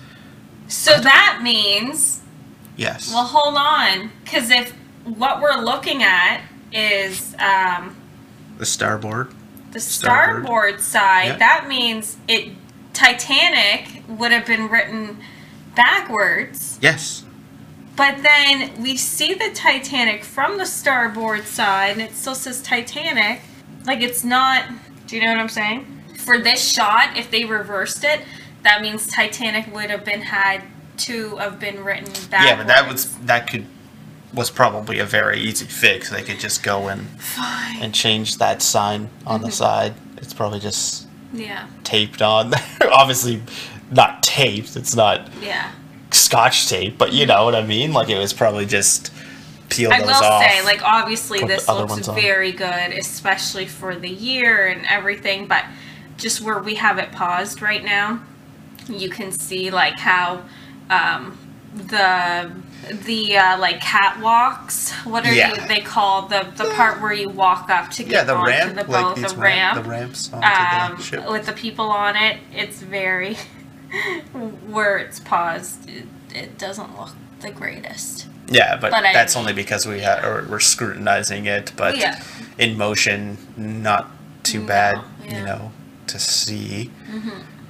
So 0.69 0.99
that 0.99 1.41
means, 1.43 2.23
Yes. 2.83 3.13
well, 3.13 3.25
hold 3.25 3.55
on, 3.57 4.11
because 4.25 4.51
if 4.51 4.73
what 5.05 5.41
we're 5.41 5.57
looking 5.61 6.03
at 6.03 6.43
is 6.73 7.35
um, 7.39 7.97
the 8.59 8.67
starboard. 8.67 9.33
the 9.73 9.81
Starboard. 9.81 10.45
starboard 10.45 10.81
side, 10.81 11.25
Yeah. 11.27 11.37
that 11.39 11.67
means 11.69 12.17
it 12.29 12.51
Titanic 12.93 14.03
would 14.09 14.33
have 14.33 14.45
been 14.47 14.69
written 14.69 15.19
backwards. 15.75 16.79
Yes. 16.83 17.25
But 17.97 18.23
then 18.23 18.83
we 18.83 18.97
see 18.97 19.35
the 19.35 19.51
Titanic 19.55 20.25
from 20.25 20.59
the 20.59 20.67
starboard 20.67 21.47
side, 21.47 21.91
and 21.93 22.01
it 22.03 22.15
still 22.15 22.35
says 22.35 22.63
Titanic. 22.63 23.41
Like 23.85 24.01
it's 24.01 24.25
not. 24.25 24.65
Do 25.07 25.17
you 25.17 25.23
know 25.23 25.29
what 25.33 25.39
I'm 25.41 25.49
saying? 25.49 25.87
For 26.19 26.39
this 26.39 26.67
shot, 26.67 27.17
if 27.17 27.31
they 27.31 27.45
reversed 27.45 28.05
it, 28.05 28.23
that 28.63 28.81
means 28.81 29.07
Titanic 29.09 29.73
would 29.75 29.91
have 29.91 30.05
been 30.05 30.23
had 30.23 30.63
to 30.99 31.37
have 31.37 31.59
been 31.59 31.83
written 31.85 32.13
backwards. 32.31 32.45
Yeah, 32.45 32.57
but 32.57 32.67
that 32.67 32.91
was 32.91 33.17
that 33.19 33.51
could 33.51 33.67
was 34.35 34.51
probably 34.51 34.99
a 34.99 35.05
very 35.05 35.41
easy 35.41 35.67
fix. 35.67 36.11
They 36.11 36.23
could 36.23 36.41
just 36.41 36.63
go 36.63 36.89
and 36.89 37.09
fine. 37.21 37.83
and 37.83 37.95
change 37.95 38.39
that 38.39 38.63
sign 38.63 39.11
on 39.27 39.41
the 39.41 39.49
mm-hmm. 39.49 39.55
side. 39.55 39.95
It's 40.17 40.33
probably 40.33 40.61
just 40.61 41.07
Yeah, 41.33 41.67
taped 41.85 42.23
on. 42.23 42.53
Obviously, 42.93 43.43
not 43.91 44.23
taped. 44.23 44.77
It's 44.77 44.95
not 44.95 45.29
yeah. 45.41 45.73
scotch 46.11 46.69
tape, 46.69 46.97
but 46.99 47.13
you 47.13 47.21
mm-hmm. 47.21 47.29
know 47.29 47.45
what 47.45 47.55
I 47.55 47.65
mean. 47.65 47.93
Like 47.93 48.09
it 48.09 48.19
was 48.19 48.33
probably 48.33 48.67
just 48.67 49.13
peel 49.69 49.93
I 49.93 50.01
will 50.01 50.11
off. 50.11 50.43
say, 50.43 50.63
like, 50.65 50.83
obviously, 50.83 51.41
this 51.41 51.69
looks 51.69 52.07
very 52.09 52.53
good, 52.53 52.93
especially 52.93 53.67
for 53.67 53.97
the 53.97 54.09
year 54.09 54.67
and 54.67 54.87
everything. 54.87 55.47
But 55.47 55.65
just 56.17 56.41
where 56.41 56.59
we 56.59 56.77
have 56.77 56.99
it 56.99 57.13
paused 57.13 57.63
right 57.63 57.85
now, 57.85 58.23
you 58.89 59.11
can 59.11 59.33
see 59.33 59.71
like 59.71 59.99
how 59.99 60.43
um, 60.93 61.39
the 61.75 62.51
the 63.05 63.37
uh, 63.37 63.59
like 63.59 63.81
catwalks. 63.81 64.91
What 65.07 65.25
are 65.27 65.33
Yeah. 65.33 65.55
you, 65.63 65.69
they 65.69 65.81
call 65.81 66.23
the 66.29 66.47
the 66.57 66.71
part 66.75 67.01
where 67.01 67.13
you 67.13 67.29
walk 67.29 67.71
up 67.71 67.91
to 67.93 68.03
yeah, 68.03 68.11
get 68.11 68.27
the 68.27 68.35
onto 68.35 68.51
ramp, 68.51 68.75
the 68.75 68.85
like 68.93 69.03
boat, 69.05 69.17
these 69.17 69.33
the 69.35 69.41
ramp, 69.41 69.75
ramp. 69.77 69.85
the 69.85 69.91
ramps 69.91 70.33
onto 70.33 70.47
um, 70.93 70.97
the 70.97 71.03
ship. 71.03 71.31
with 71.31 71.47
the 71.47 71.53
people 71.53 71.91
on 71.91 72.17
it, 72.17 72.39
it's 72.53 72.81
very 72.83 73.37
where 74.69 74.99
it's 74.99 75.21
paused. 75.21 75.89
It, 75.89 76.05
it 76.35 76.59
doesn't 76.59 76.99
look 76.99 77.11
the 77.41 77.51
greatest. 77.51 78.27
Yeah, 78.49 78.77
but, 78.77 78.91
But 78.91 79.03
that's 79.13 79.35
mean- 79.35 79.43
only 79.43 79.53
because 79.55 79.87
we 79.87 80.03
ha- 80.03 80.21
or 80.25 80.47
we're 80.51 80.61
scrutinizing 80.61 81.47
it. 81.47 81.73
But 81.77 81.97
Yeah. 81.97 82.23
in 82.59 82.77
motion, 82.77 83.39
not 83.57 84.11
too 84.43 84.61
No, 84.61 84.67
bad, 84.67 84.95
yeah. 84.97 85.03
Mm-hmm. 85.31 85.37
you 85.37 85.45
know, 85.45 85.73
to 86.09 86.19
see. 86.19 86.91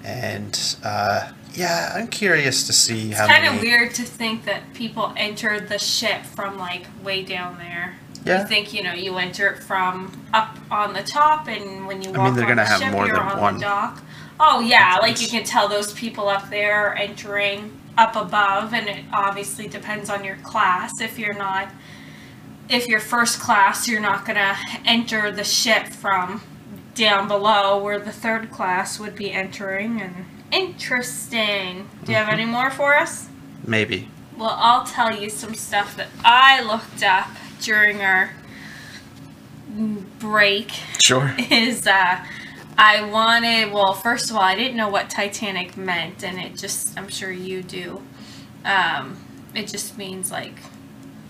And 0.04 0.76
uh, 0.85 1.30
yeah, 1.54 1.92
I'm 1.94 2.09
curious 2.09 2.66
to 2.66 2.73
see 2.73 3.11
how 3.11 3.25
It's 3.25 3.32
kind 3.32 3.54
of 3.54 3.61
weird 3.61 3.94
to 3.94 4.02
think 4.02 4.44
that 4.44 4.73
people 4.75 5.12
entered 5.16 5.68
the 5.68 5.78
ship 5.78 6.25
from 6.25 6.59
like 6.59 6.87
way 7.02 7.23
down 7.23 7.59
there. 7.59 7.94
Yeah. 8.25 8.42
You 8.42 8.49
think 8.49 8.73
you 8.73 8.82
know 8.82 8.92
you 8.92 9.16
enter 9.18 9.49
it 9.49 9.62
from 9.62 10.26
up 10.32 10.56
on 10.71 10.92
the 10.92 11.02
top, 11.02 11.49
and 11.49 11.87
when 11.87 12.02
you 12.02 12.11
walk 12.11 12.18
I 12.18 12.25
mean, 12.26 12.35
they're 12.35 12.44
on 12.44 12.50
gonna 12.50 12.62
the 12.62 12.68
have 12.68 12.80
ship, 12.80 12.92
more 12.92 13.06
you're 13.06 13.16
than 13.16 13.26
on 13.26 13.40
one 13.40 13.54
the 13.54 13.61
dock. 13.61 14.02
Oh 14.38 14.61
yeah, 14.61 14.99
like 15.00 15.21
you 15.21 15.28
can 15.28 15.44
tell 15.44 15.68
those 15.68 15.92
people 15.92 16.28
up 16.28 16.49
there 16.49 16.88
are 16.88 16.94
entering 16.94 17.78
up 17.99 18.16
above, 18.16 18.73
and 18.75 18.88
it 18.88 19.04
obviously 19.12 19.66
depends 19.68 20.09
on 20.09 20.25
your 20.25 20.37
class. 20.37 21.00
If 21.00 21.18
you're 21.18 21.35
not, 21.35 21.71
if 22.68 22.87
you're 22.88 23.00
first 23.00 23.40
class, 23.40 23.88
you're 23.88 24.00
not 24.00 24.25
gonna 24.25 24.56
enter 24.85 25.30
the 25.32 25.44
ship 25.44 25.88
from 25.88 26.42
down 26.94 27.28
below 27.28 27.82
where 27.82 27.99
the 27.99 28.12
third 28.12 28.50
class 28.50 28.99
would 29.00 29.14
be 29.16 29.32
entering. 29.32 30.00
And 30.00 30.26
interesting. 30.52 31.88
Do 32.04 32.12
you 32.12 32.18
have 32.18 32.26
Mm-hmm. 32.28 32.34
any 32.40 32.44
more 32.44 32.70
for 32.70 32.94
us? 32.94 33.28
Maybe. 33.66 34.08
Well, 34.37 34.54
I'll 34.58 34.84
tell 34.84 35.14
you 35.14 35.30
some 35.30 35.54
stuff 35.54 35.96
that 35.96 36.08
I 36.25 36.62
looked 36.62 37.02
up 37.02 37.28
during 37.61 38.00
our 38.00 38.30
break. 40.18 40.70
Sure. 41.02 41.34
Is 41.50 41.87
uh, 41.87 42.25
I 42.78 43.04
wanted, 43.04 43.72
well, 43.72 43.92
first 43.94 44.30
of 44.30 44.37
all, 44.37 44.42
I 44.42 44.54
didn't 44.54 44.76
know 44.76 44.88
what 44.88 45.11
Titanic 45.11 45.76
meant, 45.76 46.25
and 46.25 46.38
it 46.38 46.56
just, 46.56 46.99
I'm 46.99 47.08
sure 47.08 47.30
you 47.30 47.62
do. 47.62 48.02
Um, 48.64 49.18
it 49.54 49.66
just 49.68 49.99
means 49.99 50.30
like 50.30 50.58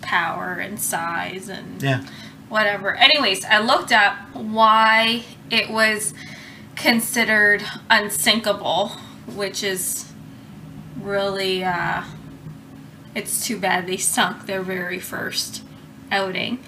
power 0.01 0.55
and 0.55 0.81
size 0.81 1.49
and 1.49 1.83
Yeah. 1.83 2.05
Whatever. 2.53 2.95
Anyways, 2.95 3.47
I 3.47 3.59
looked 3.61 3.93
up 3.93 4.15
why 4.35 5.25
it 5.51 5.71
was 5.71 6.13
considered 6.77 7.65
unsinkable, 7.89 8.91
which 9.35 9.65
is 9.65 10.13
really 11.01 11.65
uh 11.65 12.05
it's 13.15 13.47
too 13.47 13.59
bad 13.59 13.87
they 13.87 13.97
sunk 13.97 14.47
their 14.47 14.63
very 14.63 15.01
first 15.01 15.63
outing. 16.11 16.63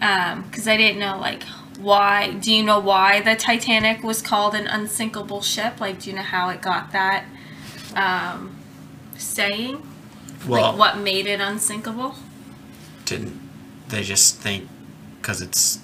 Um 0.00 0.50
cuz 0.50 0.66
I 0.66 0.76
didn't 0.76 0.98
know 0.98 1.16
like 1.18 1.44
why 1.78 2.32
do 2.32 2.52
you 2.52 2.62
know 2.64 2.80
why 2.80 3.20
the 3.20 3.36
Titanic 3.36 4.02
was 4.02 4.20
called 4.20 4.54
an 4.54 4.66
unsinkable 4.66 5.42
ship? 5.42 5.80
Like 5.80 6.00
do 6.00 6.10
you 6.10 6.16
know 6.16 6.22
how 6.22 6.48
it 6.48 6.60
got 6.60 6.90
that 6.90 7.24
um 7.94 8.56
saying? 9.16 9.86
Well, 10.48 10.72
like 10.72 10.78
what 10.78 10.98
made 10.98 11.26
it 11.26 11.40
unsinkable? 11.40 12.16
didn't 13.04 13.40
they 13.88 14.02
just 14.02 14.36
think 14.36 14.68
because 15.30 15.42
it's 15.42 15.78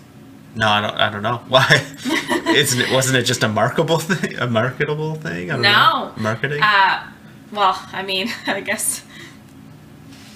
no 0.56 0.66
I 0.68 0.80
don't, 0.80 0.94
I 0.96 1.10
don't 1.10 1.22
know. 1.22 1.36
Why? 1.48 1.66
Isn't 2.48 2.80
it 2.80 2.90
wasn't 2.90 3.18
it 3.18 3.22
just 3.22 3.42
a 3.44 3.48
marketable 3.48 3.98
thing 3.98 4.36
a 4.38 4.46
marketable 4.46 5.14
thing? 5.14 5.50
I 5.50 5.54
don't 5.54 5.62
No. 5.62 5.70
know. 5.70 6.12
marketing? 6.16 6.60
Uh, 6.62 7.06
well, 7.52 7.80
I 7.92 8.02
mean, 8.02 8.28
I 8.46 8.60
guess 8.60 9.02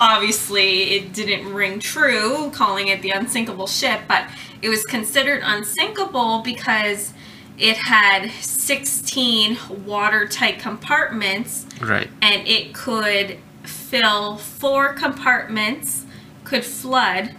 obviously 0.00 0.92
it 0.92 1.12
didn't 1.12 1.52
ring 1.52 1.80
true 1.80 2.50
calling 2.54 2.88
it 2.88 3.02
the 3.02 3.10
unsinkable 3.10 3.66
ship, 3.66 4.02
but 4.06 4.26
it 4.62 4.68
was 4.68 4.84
considered 4.84 5.42
unsinkable 5.44 6.40
because 6.42 7.12
it 7.58 7.76
had 7.76 8.30
16 8.30 9.58
watertight 9.84 10.58
compartments 10.60 11.66
right. 11.80 12.08
and 12.22 12.46
it 12.46 12.72
could 12.72 13.38
fill 13.64 14.38
four 14.38 14.92
compartments, 14.94 16.06
could 16.44 16.64
flood 16.64 17.34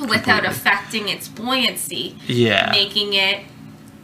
without 0.00 0.42
Completely. 0.42 0.48
affecting 0.48 1.08
its 1.08 1.28
buoyancy 1.28 2.16
yeah 2.26 2.70
making 2.70 3.14
it 3.14 3.44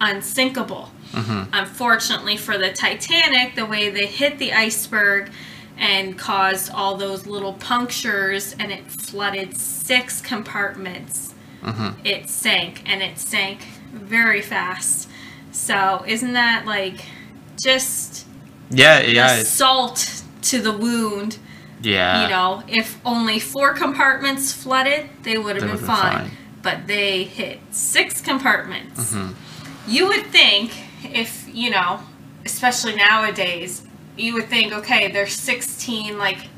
unsinkable. 0.01 0.91
Mm-hmm. 1.13 1.51
Unfortunately 1.53 2.37
for 2.37 2.57
the 2.57 2.73
Titanic, 2.73 3.55
the 3.55 3.67
way 3.67 3.91
they 3.91 4.07
hit 4.07 4.39
the 4.39 4.53
iceberg 4.53 5.31
and 5.77 6.19
caused 6.19 6.71
all 6.73 6.97
those 6.97 7.27
little 7.27 7.55
punctures 7.55 8.55
and 8.59 8.71
it 8.71 8.91
flooded 8.91 9.57
six 9.57 10.21
compartments, 10.21 11.35
mm-hmm. 11.63 11.99
it 12.05 12.29
sank 12.29 12.83
and 12.87 13.03
it 13.03 13.19
sank 13.19 13.63
very 13.93 14.41
fast. 14.41 15.09
So, 15.53 16.05
isn't 16.07 16.33
that 16.35 16.65
like 16.65 17.05
just 17.63 18.27
yeah 18.71 19.01
yeah 19.01 19.43
salt 19.43 20.23
to 20.43 20.61
the 20.61 20.73
wound? 20.73 21.39
Yeah 21.83 22.25
you 22.25 22.29
know, 22.29 22.63
if 22.69 23.01
only 23.05 23.39
four 23.39 23.75
compartments 23.75 24.53
flooded, 24.53 25.09
they 25.23 25.39
would 25.39 25.57
have 25.57 25.67
been, 25.67 25.77
been 25.77 25.87
fine. 25.87 26.13
fine. 26.13 26.31
But 26.63 26.87
they 26.87 27.25
hit 27.25 27.61
six 27.71 28.21
compartments. 28.21 29.13
Mm-hmm. 29.13 29.33
You 29.91 30.09
would 30.09 30.27
think, 30.27 30.73
if, 31.05 31.49
you 31.53 31.71
know, 31.71 32.01
especially 32.45 32.97
nowadays, 32.97 33.83
you 34.17 34.35
would 34.35 34.49
think, 34.49 34.73
okay, 34.73 35.11
there's 35.11 35.35
16, 35.35 36.19
like, 36.19 36.49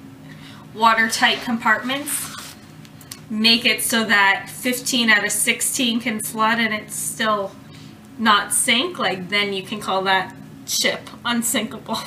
watertight 0.74 1.42
compartments. 1.42 2.34
Make 3.30 3.64
it 3.64 3.82
so 3.82 4.04
that 4.04 4.50
15 4.50 5.08
out 5.08 5.24
of 5.24 5.30
16 5.30 6.00
can 6.00 6.20
flood 6.20 6.58
and 6.58 6.74
it's 6.74 6.94
still 6.94 7.52
not 8.18 8.52
sink. 8.52 8.98
Like, 8.98 9.28
then 9.28 9.52
you 9.52 9.62
can 9.62 9.80
call 9.80 10.02
that 10.02 10.34
ship 10.66 11.08
unsinkable. 11.24 11.98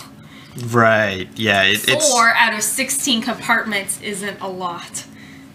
right 0.67 1.27
yeah 1.35 1.63
it, 1.63 1.87
it's 1.87 2.11
Four 2.11 2.29
out 2.29 2.53
of 2.53 2.61
16 2.63 3.21
compartments 3.21 4.01
isn't 4.01 4.39
a 4.41 4.47
lot. 4.47 5.05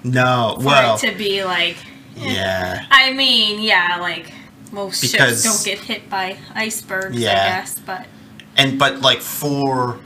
No 0.05 0.57
for 0.59 0.65
well 0.67 0.97
it 0.97 1.01
to 1.11 1.17
be 1.17 1.45
like, 1.45 1.77
yeah. 2.17 2.87
I 2.91 3.13
mean, 3.13 3.61
yeah, 3.61 3.99
like 4.01 4.33
most 4.73 5.01
Because- 5.01 5.43
ships 5.43 5.43
don't 5.43 5.65
get 5.65 5.85
hit 5.85 6.11
by 6.11 6.37
icebergs, 6.55 7.17
I 7.17 7.21
Yeah. 7.21 7.61
guess, 7.61 7.79
but 7.79 8.07
and 8.57 8.79
but 8.79 9.01
like 9.01 9.21
four 9.21 9.99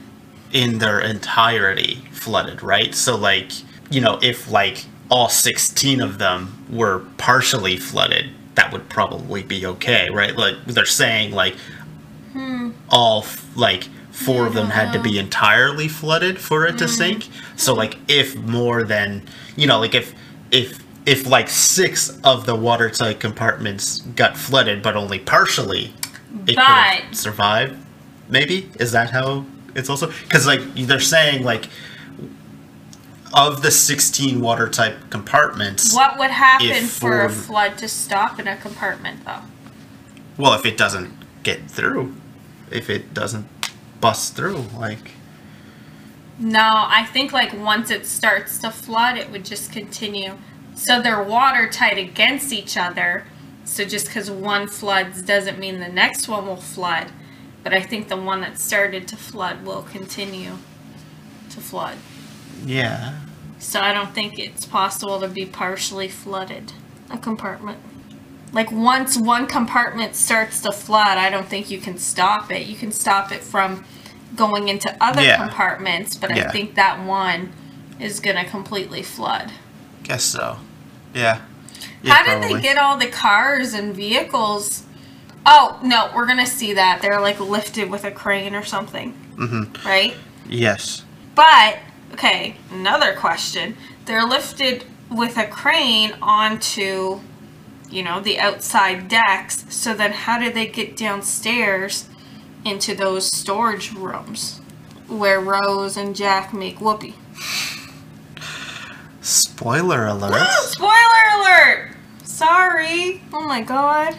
in 0.53 0.79
their 0.79 0.99
entirety 0.99 2.03
flooded 2.11 2.61
right? 2.63 2.93
So 2.95 3.15
like 3.15 3.51
you 3.91 4.01
know 4.01 4.19
if 4.21 4.49
like 4.49 4.85
all 5.09 5.29
16 5.29 6.01
of 6.01 6.17
them 6.17 6.65
were 6.69 6.99
partially 7.17 7.77
flooded 7.77 8.31
that 8.55 8.71
would 8.73 8.89
probably 8.89 9.43
be 9.43 9.65
okay 9.65 10.09
right? 10.09 10.35
Like 10.37 10.55
they're 10.65 10.85
saying 10.85 11.31
like 11.31 11.55
Hmm. 12.33 12.71
all 12.89 13.19
f- 13.23 13.45
like 13.55 13.87
four 14.15 14.47
of 14.47 14.53
them 14.53 14.69
had 14.69 14.93
to 14.93 14.99
be 14.99 15.19
entirely 15.19 15.87
flooded 15.87 16.39
for 16.39 16.65
it 16.65 16.77
to 16.77 16.85
Mm-hmm. 16.85 16.93
sink. 16.93 17.29
So 17.57 17.73
like 17.73 17.97
if 18.07 18.35
more 18.35 18.83
than 18.83 19.23
you 19.55 19.67
know, 19.67 19.79
like 19.79 19.93
if 19.93 20.13
if 20.51 20.79
if 21.05 21.27
like 21.27 21.49
six 21.49 22.17
of 22.23 22.45
the 22.45 22.55
watertight 22.55 23.19
compartments 23.19 24.01
got 24.15 24.37
flooded, 24.37 24.81
but 24.81 24.95
only 24.95 25.19
partially, 25.19 25.93
it 26.47 26.55
could 26.57 27.15
survive. 27.15 27.77
Maybe 28.29 28.69
is 28.79 28.91
that 28.93 29.11
how 29.11 29.45
it's 29.75 29.89
also 29.89 30.07
because 30.23 30.47
like 30.47 30.61
they're 30.75 30.99
saying 30.99 31.43
like 31.43 31.67
of 33.33 33.61
the 33.61 33.71
sixteen 33.71 34.39
watertight 34.39 34.95
compartments. 35.09 35.93
What 35.93 36.17
would 36.17 36.31
happen 36.31 36.85
for 36.85 37.21
a 37.25 37.29
flood 37.29 37.77
to 37.79 37.87
stop 37.89 38.39
in 38.39 38.47
a 38.47 38.55
compartment, 38.55 39.25
though? 39.25 39.41
Well, 40.37 40.53
if 40.53 40.65
it 40.65 40.77
doesn't 40.77 41.11
get 41.43 41.69
through, 41.69 42.15
if 42.71 42.89
it 42.89 43.13
doesn't 43.13 43.45
bust 44.01 44.35
through, 44.35 44.65
like 44.77 45.11
No, 46.37 46.85
I 46.87 47.05
think 47.05 47.31
like 47.31 47.53
once 47.53 47.89
it 47.91 48.05
starts 48.05 48.57
to 48.59 48.71
flood, 48.71 49.17
it 49.17 49.31
would 49.31 49.45
just 49.45 49.71
continue. 49.71 50.37
So 50.73 51.01
they're 51.01 51.23
watertight 51.23 51.97
against 51.97 52.51
each 52.51 52.77
other. 52.77 53.25
So 53.63 53.85
just 53.85 54.07
because 54.07 54.29
one 54.29 54.67
floods 54.67 55.21
doesn't 55.23 55.57
mean 55.59 55.79
the 55.79 55.87
next 55.89 56.27
one 56.27 56.45
will 56.45 56.57
flood. 56.57 57.11
But 57.63 57.73
I 57.73 57.81
think 57.81 58.09
the 58.09 58.17
one 58.17 58.41
that 58.41 58.59
started 58.59 59.07
to 59.09 59.17
flood 59.17 59.63
will 59.65 59.83
continue 59.83 60.59
to 61.49 61.61
flood. 61.61 62.03
yeah, 62.63 63.21
So 63.57 63.81
I 63.81 63.93
don't 63.93 64.13
think 64.13 64.39
it's 64.39 64.65
possible 64.65 65.19
to 65.19 65.27
be 65.27 65.45
partially 65.45 66.07
flooded, 66.09 66.73
a 67.09 67.17
compartment. 67.17 67.79
Like 68.53 68.71
once 68.71 69.17
one 69.17 69.47
compartment 69.47 70.15
starts 70.15 70.61
to 70.61 70.71
flood, 70.71 71.17
I 71.17 71.29
don't 71.29 71.47
think 71.47 71.69
you 71.69 71.79
can 71.79 71.97
stop 71.97 72.51
it. 72.51 72.67
You 72.67 72.75
can 72.75 72.91
stop 72.91 73.31
it 73.31 73.41
from 73.43 73.83
going 74.35 74.69
into 74.69 74.95
other 75.01 75.21
Yeah. 75.21 75.37
compartments, 75.37 76.15
but 76.15 76.31
I 76.31 76.49
think 76.51 76.75
that 76.75 77.03
one 77.03 77.51
is 77.99 78.19
going 78.19 78.35
to 78.37 78.45
completely 78.49 79.01
flood. 79.03 79.51
guess 80.03 80.23
so. 80.23 80.57
Yeah. 81.13 81.39
Yeah, 82.03 82.13
How 82.13 82.23
did 82.23 82.31
probably. 82.41 82.53
they 82.57 82.61
get 82.61 82.77
all 82.77 82.95
the 82.97 83.07
cars 83.07 83.73
and 83.73 83.95
vehicles? 83.95 84.83
Oh, 85.47 85.79
no, 85.83 86.11
we're 86.15 86.25
going 86.27 86.37
to 86.37 86.45
see 86.45 86.73
that. 86.73 87.01
They're 87.01 87.19
like 87.19 87.39
lifted 87.39 87.89
with 87.89 88.03
a 88.03 88.11
crane 88.11 88.53
or 88.53 88.63
something. 88.63 89.13
Mm-hmm. 89.35 89.87
Right? 89.87 90.13
Yes. 90.47 91.03
But, 91.33 91.79
okay, 92.13 92.55
another 92.71 93.13
question. 93.15 93.75
They're 94.05 94.25
lifted 94.25 94.85
with 95.09 95.37
a 95.37 95.47
crane 95.47 96.13
onto, 96.21 97.19
you 97.95 98.03
know, 98.03 98.19
the 98.19 98.37
outside 98.39 99.07
decks. 99.07 99.65
So 99.69 99.93
then 99.93 100.11
how 100.11 100.37
do 100.37 100.51
they 100.51 100.67
get 100.67 100.97
downstairs 100.97 102.09
into 102.65 102.93
those 102.93 103.27
storage 103.33 103.93
rooms 103.93 104.59
where 105.07 105.39
Rose 105.39 105.95
and 105.95 106.15
Jack 106.15 106.53
make 106.53 106.81
whoopee? 106.81 107.15
Spoiler 109.21 110.05
alert. 110.05 110.47
Spoiler 110.63 110.91
alert! 111.35 111.95
Sorry. 112.23 113.21
Oh 113.33 113.47
my 113.47 113.61
god. 113.61 114.17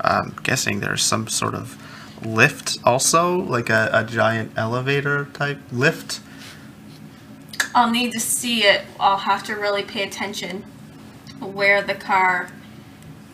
I'm 0.00 0.36
guessing 0.44 0.78
there's 0.78 1.02
some 1.02 1.26
sort 1.26 1.54
of 1.54 1.76
lift 2.24 2.78
also, 2.84 3.36
like 3.36 3.68
a, 3.68 3.90
a 3.92 4.04
giant 4.04 4.52
elevator 4.56 5.24
type 5.34 5.58
lift. 5.72 6.20
I'll 7.74 7.90
need 7.90 8.12
to 8.12 8.20
see 8.20 8.62
it. 8.62 8.82
I'll 9.00 9.18
have 9.18 9.42
to 9.44 9.54
really 9.54 9.82
pay 9.82 10.04
attention 10.04 10.64
where 11.40 11.82
the 11.82 11.94
car. 11.94 12.50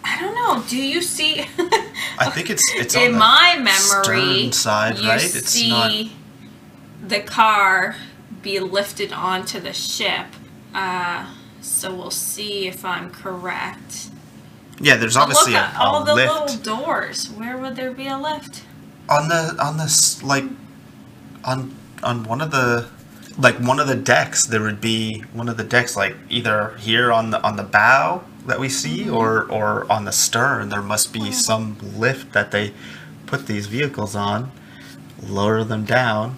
I 0.07 0.21
don't 0.21 0.35
know. 0.35 0.63
Do 0.69 0.77
you 0.77 1.01
see? 1.01 1.41
I 2.19 2.31
think 2.31 2.51
it's 2.51 2.63
it's 2.75 2.95
on 2.95 3.03
in 3.03 3.13
the 3.13 3.19
my 3.19 3.55
memory, 3.57 3.71
stern 4.51 4.53
side, 4.53 4.99
you 4.99 5.09
right? 5.09 5.23
It's 5.23 5.49
see 5.51 5.71
not- 5.71 6.11
the 7.09 7.21
car 7.21 7.97
be 8.43 8.61
lifted 8.61 9.13
onto 9.13 9.59
the 9.61 9.73
ship. 9.73 10.27
Uh, 10.75 11.27
so 11.61 11.95
we'll 11.95 12.11
see 12.11 12.67
if 12.67 12.85
I'm 12.85 13.11
correct. 13.11 14.11
Yeah, 14.81 14.97
there's 14.97 15.15
But 15.15 15.23
obviously 15.23 15.55
a, 15.55 15.73
all 15.79 16.03
a 16.03 16.05
the 16.05 16.15
lift 16.15 16.33
little 16.33 16.77
doors. 16.77 17.31
Where 17.31 17.57
would 17.57 17.77
there 17.77 17.93
be 17.93 18.07
a 18.07 18.19
lift? 18.19 18.63
on 19.09 19.29
the 19.29 19.55
on 19.63 19.77
this 19.77 20.23
like 20.23 20.45
on 21.45 21.75
on 22.03 22.25
one 22.25 22.41
of 22.41 22.51
the 22.51 22.89
like 23.39 23.55
one 23.57 23.79
of 23.79 23.87
the 23.87 23.95
decks 23.95 24.47
there 24.47 24.63
would 24.63 24.81
be 24.81 25.21
one 25.35 25.47
of 25.49 25.59
the 25.59 25.63
decks 25.65 25.95
like 25.95 26.17
either 26.31 26.75
here 26.79 27.13
on 27.13 27.29
the 27.31 27.39
on 27.43 27.57
the 27.57 27.63
bow 27.63 28.23
that 28.47 28.59
we 28.61 28.69
see 28.69 29.09
or 29.09 29.45
or 29.51 29.91
on 29.91 30.05
the 30.05 30.13
stern 30.13 30.69
there 30.69 30.83
must 30.83 31.13
be 31.13 31.33
some 31.33 31.77
lift 31.97 32.33
that 32.33 32.51
they 32.51 32.73
put 33.27 33.47
these 33.47 33.67
vehicles 33.67 34.15
on 34.15 34.51
lower 35.27 35.65
them 35.65 35.85
down 35.85 36.37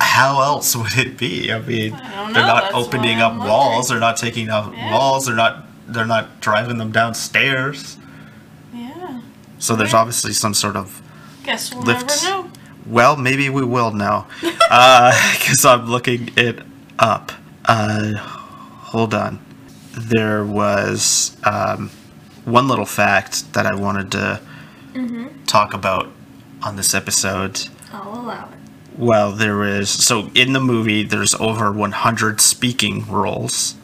how 0.00 0.40
else 0.42 0.76
would 0.76 0.96
it 0.98 1.16
be 1.18 1.52
i 1.52 1.58
mean 1.58 1.92
Hmm. 1.92 2.30
I 2.30 2.32
they're 2.32 2.42
not 2.46 2.62
that's 2.64 2.74
opening 2.74 3.20
up 3.20 3.32
I'm 3.32 3.38
walls 3.38 3.88
they're 3.88 3.98
not 4.00 4.16
taking 4.16 4.48
out 4.48 4.74
Yeah. 4.76 4.92
walls 4.92 5.26
they're 5.26 5.34
not 5.36 5.64
they're 5.88 6.06
not 6.06 6.40
driving 6.40 6.78
them 6.78 6.92
downstairs 6.92 7.96
Yeah. 8.74 9.20
so 9.58 9.74
there's 9.76 9.92
Yeah. 9.92 9.98
obviously 10.00 10.32
some 10.32 10.54
sort 10.54 10.76
of 10.76 11.02
Guess 11.44 11.72
we'll 11.74 11.84
know. 11.84 12.50
well, 12.86 13.16
maybe 13.16 13.48
we 13.50 13.62
will 13.64 13.92
now, 13.92 14.26
because 14.40 15.64
I'm 15.64 15.86
looking 15.86 16.30
it 16.36 16.58
up. 16.98 17.30
Uh, 17.64 18.14
hold 18.16 19.14
on. 19.14 19.38
There 19.96 20.44
was 20.44 21.36
um, 21.44 21.90
one 22.44 22.68
little 22.68 22.84
fact 22.86 23.52
that 23.54 23.66
I 23.66 23.74
wanted 23.74 24.12
to 24.12 24.40
talk 25.46 25.72
about 25.74 26.08
on 26.62 26.76
this 26.76 26.94
episode. 26.94 27.66
I'll 27.92 28.20
allow 28.20 28.44
it. 28.50 28.58
Well, 28.98 29.32
there 29.32 29.62
is 29.64 29.88
so 29.90 30.30
in 30.34 30.52
the 30.52 30.60
movie 30.60 31.02
there's 31.02 31.34
over 31.34 31.70
100 31.72 32.40
speaking 32.40 33.06
roles, 33.10 33.74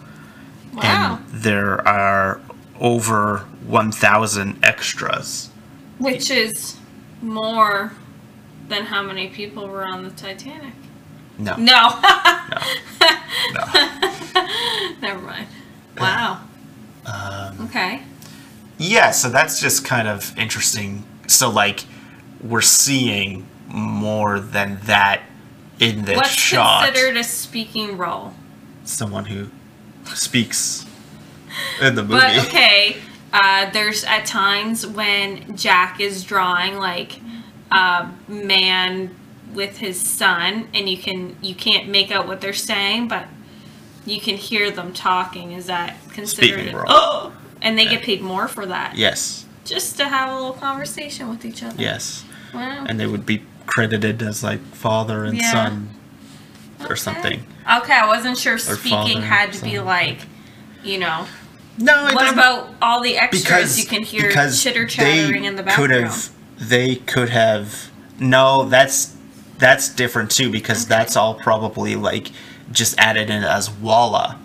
Wow. 0.74 1.18
and 1.20 1.28
there 1.28 1.86
are 1.86 2.40
over 2.80 3.38
1,000 3.66 4.58
extras. 4.64 5.50
Which 5.98 6.30
is 6.30 6.76
more 7.20 7.92
than 8.68 8.86
how 8.86 9.02
many 9.02 9.28
people 9.28 9.68
were 9.68 9.84
on 9.86 10.02
the 10.04 10.10
Titanic. 10.10 10.72
No, 11.38 11.56
No. 11.56 12.00
no. 12.50 12.58
Never 15.00 15.20
mind. 15.20 15.46
Wow. 15.98 16.40
Um, 17.06 17.66
Okay. 17.66 18.02
Yeah, 18.78 19.10
so 19.12 19.28
that's 19.28 19.60
just 19.60 19.84
kind 19.84 20.08
of 20.08 20.36
interesting. 20.36 21.04
So 21.28 21.50
like 21.50 21.84
we're 22.40 22.60
seeing 22.62 23.46
more 23.68 24.40
than 24.40 24.80
that 24.84 25.22
in 25.78 26.04
this 26.04 26.16
What's 26.16 26.30
shot. 26.30 26.84
considered 26.86 27.16
a 27.16 27.24
speaking 27.24 27.96
role? 27.96 28.34
Someone 28.84 29.26
who 29.26 29.48
speaks 30.14 30.84
in 31.80 31.94
the 31.94 32.02
movie. 32.02 32.20
But 32.20 32.46
okay, 32.46 32.96
uh, 33.32 33.70
there's 33.70 34.04
at 34.04 34.26
times 34.26 34.86
when 34.86 35.56
Jack 35.56 36.00
is 36.00 36.24
drawing 36.24 36.76
like 36.78 37.20
a 37.70 38.10
man 38.28 39.14
with 39.54 39.78
his 39.78 40.00
son, 40.00 40.68
and 40.74 40.88
you 40.88 40.96
can 40.96 41.36
you 41.40 41.54
can't 41.54 41.88
make 41.88 42.10
out 42.10 42.26
what 42.26 42.40
they're 42.40 42.52
saying, 42.52 43.08
but 43.08 43.26
you 44.06 44.20
can 44.20 44.36
hear 44.36 44.70
them 44.70 44.92
talking. 44.92 45.52
Is 45.52 45.66
that 45.66 45.96
considered? 46.12 46.54
Speaking 46.54 46.74
a- 46.74 46.76
role. 46.78 46.86
Oh, 46.88 47.32
and 47.60 47.78
they 47.78 47.86
get 47.86 48.02
paid 48.02 48.20
more 48.22 48.48
for 48.48 48.66
that, 48.66 48.96
Yes, 48.96 49.44
just 49.64 49.96
to 49.98 50.08
have 50.08 50.30
a 50.30 50.34
little 50.34 50.52
conversation 50.54 51.28
with 51.28 51.44
each 51.44 51.62
other. 51.62 51.76
yes. 51.80 52.24
Wow. 52.52 52.84
And 52.86 52.98
they 53.00 53.06
would 53.06 53.24
be 53.24 53.42
credited 53.66 54.20
as 54.22 54.42
like 54.42 54.60
father 54.74 55.24
and 55.24 55.38
Yeah. 55.38 55.52
son 55.52 55.90
or 56.80 56.86
Okay. 56.86 56.94
something. 56.96 57.46
Okay, 57.78 57.94
I 57.94 58.06
wasn't 58.06 58.36
sure 58.36 58.58
father 58.58 58.76
speaking 58.76 59.22
had 59.22 59.52
to 59.54 59.62
be 59.62 59.78
like, 59.78 60.18
you 60.82 60.98
know. 60.98 61.26
No, 61.78 62.06
it 62.08 62.14
What 62.14 62.22
doesn't- 62.22 62.38
about 62.38 62.74
all 62.82 63.00
the 63.00 63.16
extras 63.16 63.42
because 63.44 63.78
you 63.78 63.86
can 63.86 64.02
hear 64.02 64.30
chitter 64.52 64.84
chattering 64.86 65.44
in 65.44 65.56
the 65.56 65.62
could 65.62 65.90
have 65.90 66.28
they 66.58 66.96
could 66.96 67.30
have 67.30 67.90
no 68.18 68.64
that's 68.68 69.12
that's 69.58 69.88
different 69.88 70.30
too 70.30 70.50
because 70.50 70.82
Okay. 70.84 70.88
that's 70.90 71.16
all 71.16 71.34
probably 71.34 71.94
like 71.96 72.30
just 72.72 72.98
added 72.98 73.30
in 73.30 73.44
as 73.44 73.70
walla 73.70 74.38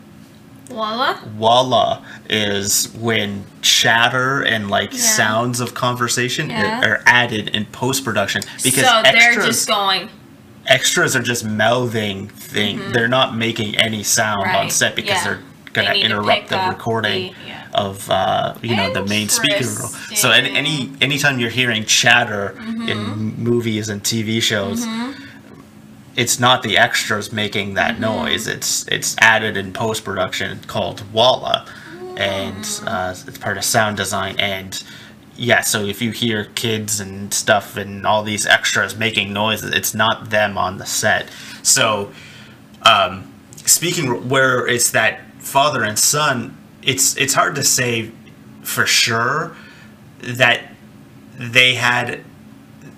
Voila. 0.66 1.18
walla 1.38 2.06
is 2.30 2.90
when 2.94 3.46
chatter 3.62 4.42
and 4.44 4.70
like 4.70 4.92
Yeah. 4.94 5.00
sounds 5.00 5.60
of 5.62 5.74
conversation 5.74 6.50
Yeah. 6.50 6.82
are 6.86 7.02
added 7.06 7.50
in 7.50 7.66
post-production 7.66 8.42
because 8.64 8.84
so 8.86 9.02
they're 9.04 9.36
just 9.36 9.66
going. 9.68 10.10
extras 10.66 11.16
are 11.16 11.22
just 11.22 11.46
mouthing 11.46 12.28
thing 12.28 12.82
they're 12.92 13.08
not 13.08 13.36
making 13.36 13.78
any 13.78 14.04
sound 14.04 14.42
on 14.44 14.48
Mm-hmm. 14.48 14.70
Set 14.70 14.96
because 14.96 15.12
yeah. 15.12 15.24
they're 15.24 15.40
gonna 15.74 15.94
interrupt 15.94 16.50
the 16.50 16.60
recording 16.68 17.34
the- 17.46 17.78
of 17.80 18.10
uh, 18.10 18.56
you 18.62 18.76
know 18.76 18.92
the 18.92 19.06
main 19.06 19.30
speaker 19.30 19.64
role. 19.80 19.90
So 20.16 20.32
any, 20.32 20.50
any 20.56 20.92
anytime 21.00 21.40
you're 21.40 21.50
hearing 21.52 21.86
chatter 21.86 22.56
Mm-hmm. 22.58 22.90
in 22.90 23.44
movies 23.44 23.88
and 23.90 24.04
TV 24.04 24.42
shows, 24.42 24.86
it's 26.18 26.40
not 26.40 26.64
the 26.64 26.78
extras 26.78 27.32
making 27.32 27.76
that 27.76 27.94
Mm-hmm. 27.94 28.02
noise. 28.02 28.48
It's 28.48 28.86
it's 28.90 29.16
added 29.20 29.56
in 29.56 29.72
post 29.72 30.04
production 30.04 30.60
called 30.68 31.04
walla, 31.14 31.66
and 32.18 32.66
uh, 32.86 33.16
it's 33.26 33.38
part 33.38 33.58
of 33.58 33.64
sound 33.64 33.96
design. 33.96 34.36
And 34.40 34.84
yeah, 35.38 35.62
so 35.62 35.86
if 35.86 36.02
you 36.02 36.12
hear 36.12 36.46
kids 36.56 37.00
and 37.00 37.32
stuff 37.34 37.78
and 37.78 38.06
all 38.06 38.24
these 38.24 38.46
extras 38.48 38.98
making 38.98 39.32
noises, 39.32 39.72
it's 39.72 39.94
not 39.94 40.32
them 40.32 40.58
on 40.58 40.80
the 40.80 40.86
set. 40.86 41.30
So, 41.62 42.12
um, 42.82 43.32
speaking 43.66 44.28
where 44.28 44.68
it's 44.68 44.90
that 44.92 45.22
father 45.40 45.84
and 45.84 45.98
son, 46.00 46.58
it's 46.82 47.16
it's 47.18 47.36
hard 47.36 47.56
to 47.56 47.64
say 47.64 48.12
for 48.64 48.86
sure 48.88 49.56
that 50.20 50.74
they 51.38 51.76
had. 51.76 52.24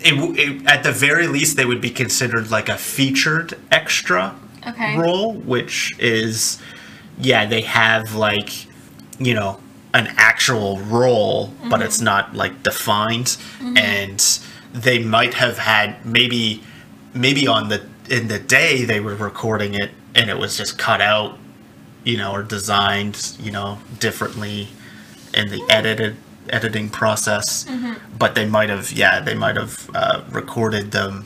It, 0.02 0.14
it, 0.40 0.68
at 0.68 0.84
the 0.84 0.92
very 0.92 1.28
least, 1.28 1.58
they 1.58 1.66
would 1.66 1.82
be 1.82 1.90
considered 1.90 2.52
like 2.52 2.70
a 2.70 2.78
featured 2.78 3.58
extra 3.72 4.36
Okay. 4.68 4.98
role, 4.98 5.34
which 5.34 5.98
is, 6.00 6.62
yeah, 7.18 7.46
they 7.46 7.62
have 7.62 8.14
like, 8.14 8.68
you 9.18 9.34
know, 9.34 9.60
an 9.94 10.14
actual 10.18 10.80
role, 10.80 11.54
but 11.70 11.82
it's 11.82 11.98
mm-hmm. 11.98 12.06
not 12.06 12.36
like 12.36 12.62
defined, 12.62 13.38
mm-hmm. 13.60 13.78
and 13.78 14.40
they 14.74 15.00
might 15.00 15.34
have 15.36 15.58
had 15.58 16.06
maybe, 16.06 16.62
maybe 17.14 17.48
on 17.48 17.70
the 17.70 17.86
in 18.10 18.28
the 18.28 18.40
day 18.40 18.86
they 18.86 19.00
were 19.00 19.16
recording 19.16 19.76
it 19.76 19.92
and 20.16 20.30
it 20.30 20.38
was 20.38 20.58
just 20.58 20.78
cut 20.78 21.00
out, 21.00 21.38
you 22.04 22.18
know, 22.18 22.32
or 22.32 22.44
designed, 22.44 23.36
you 23.40 23.52
know, 23.52 23.80
differently 24.00 24.68
in 25.34 25.50
the 25.50 25.64
edited 25.70 26.16
editing 26.52 26.90
process, 26.90 27.66
but 28.18 28.36
they 28.36 28.46
might 28.46 28.70
have, 28.70 28.92
yeah, 28.92 29.20
they 29.20 29.36
might 29.36 29.56
have 29.56 29.90
uh, 29.94 30.24
recorded 30.30 30.92
them 30.92 31.26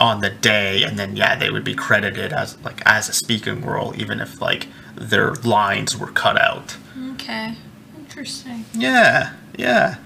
on 0.00 0.20
the 0.20 0.30
day 0.30 0.84
and 0.84 0.96
then 0.96 1.16
yeah 1.16 1.34
they 1.34 1.50
would 1.50 1.64
be 1.64 1.74
credited 1.74 2.32
as 2.32 2.56
like 2.62 2.80
as 2.86 3.08
a 3.08 3.12
speaking 3.12 3.60
role 3.66 3.92
even 4.00 4.20
if 4.20 4.40
like 4.40 4.68
their 4.94 5.32
lines 5.42 5.96
were 5.96 6.06
cut 6.12 6.40
out 6.40 6.76
Okay. 7.14 7.56
Interesting. 7.98 8.64
yeah 8.72 9.32
yeah 9.56 9.96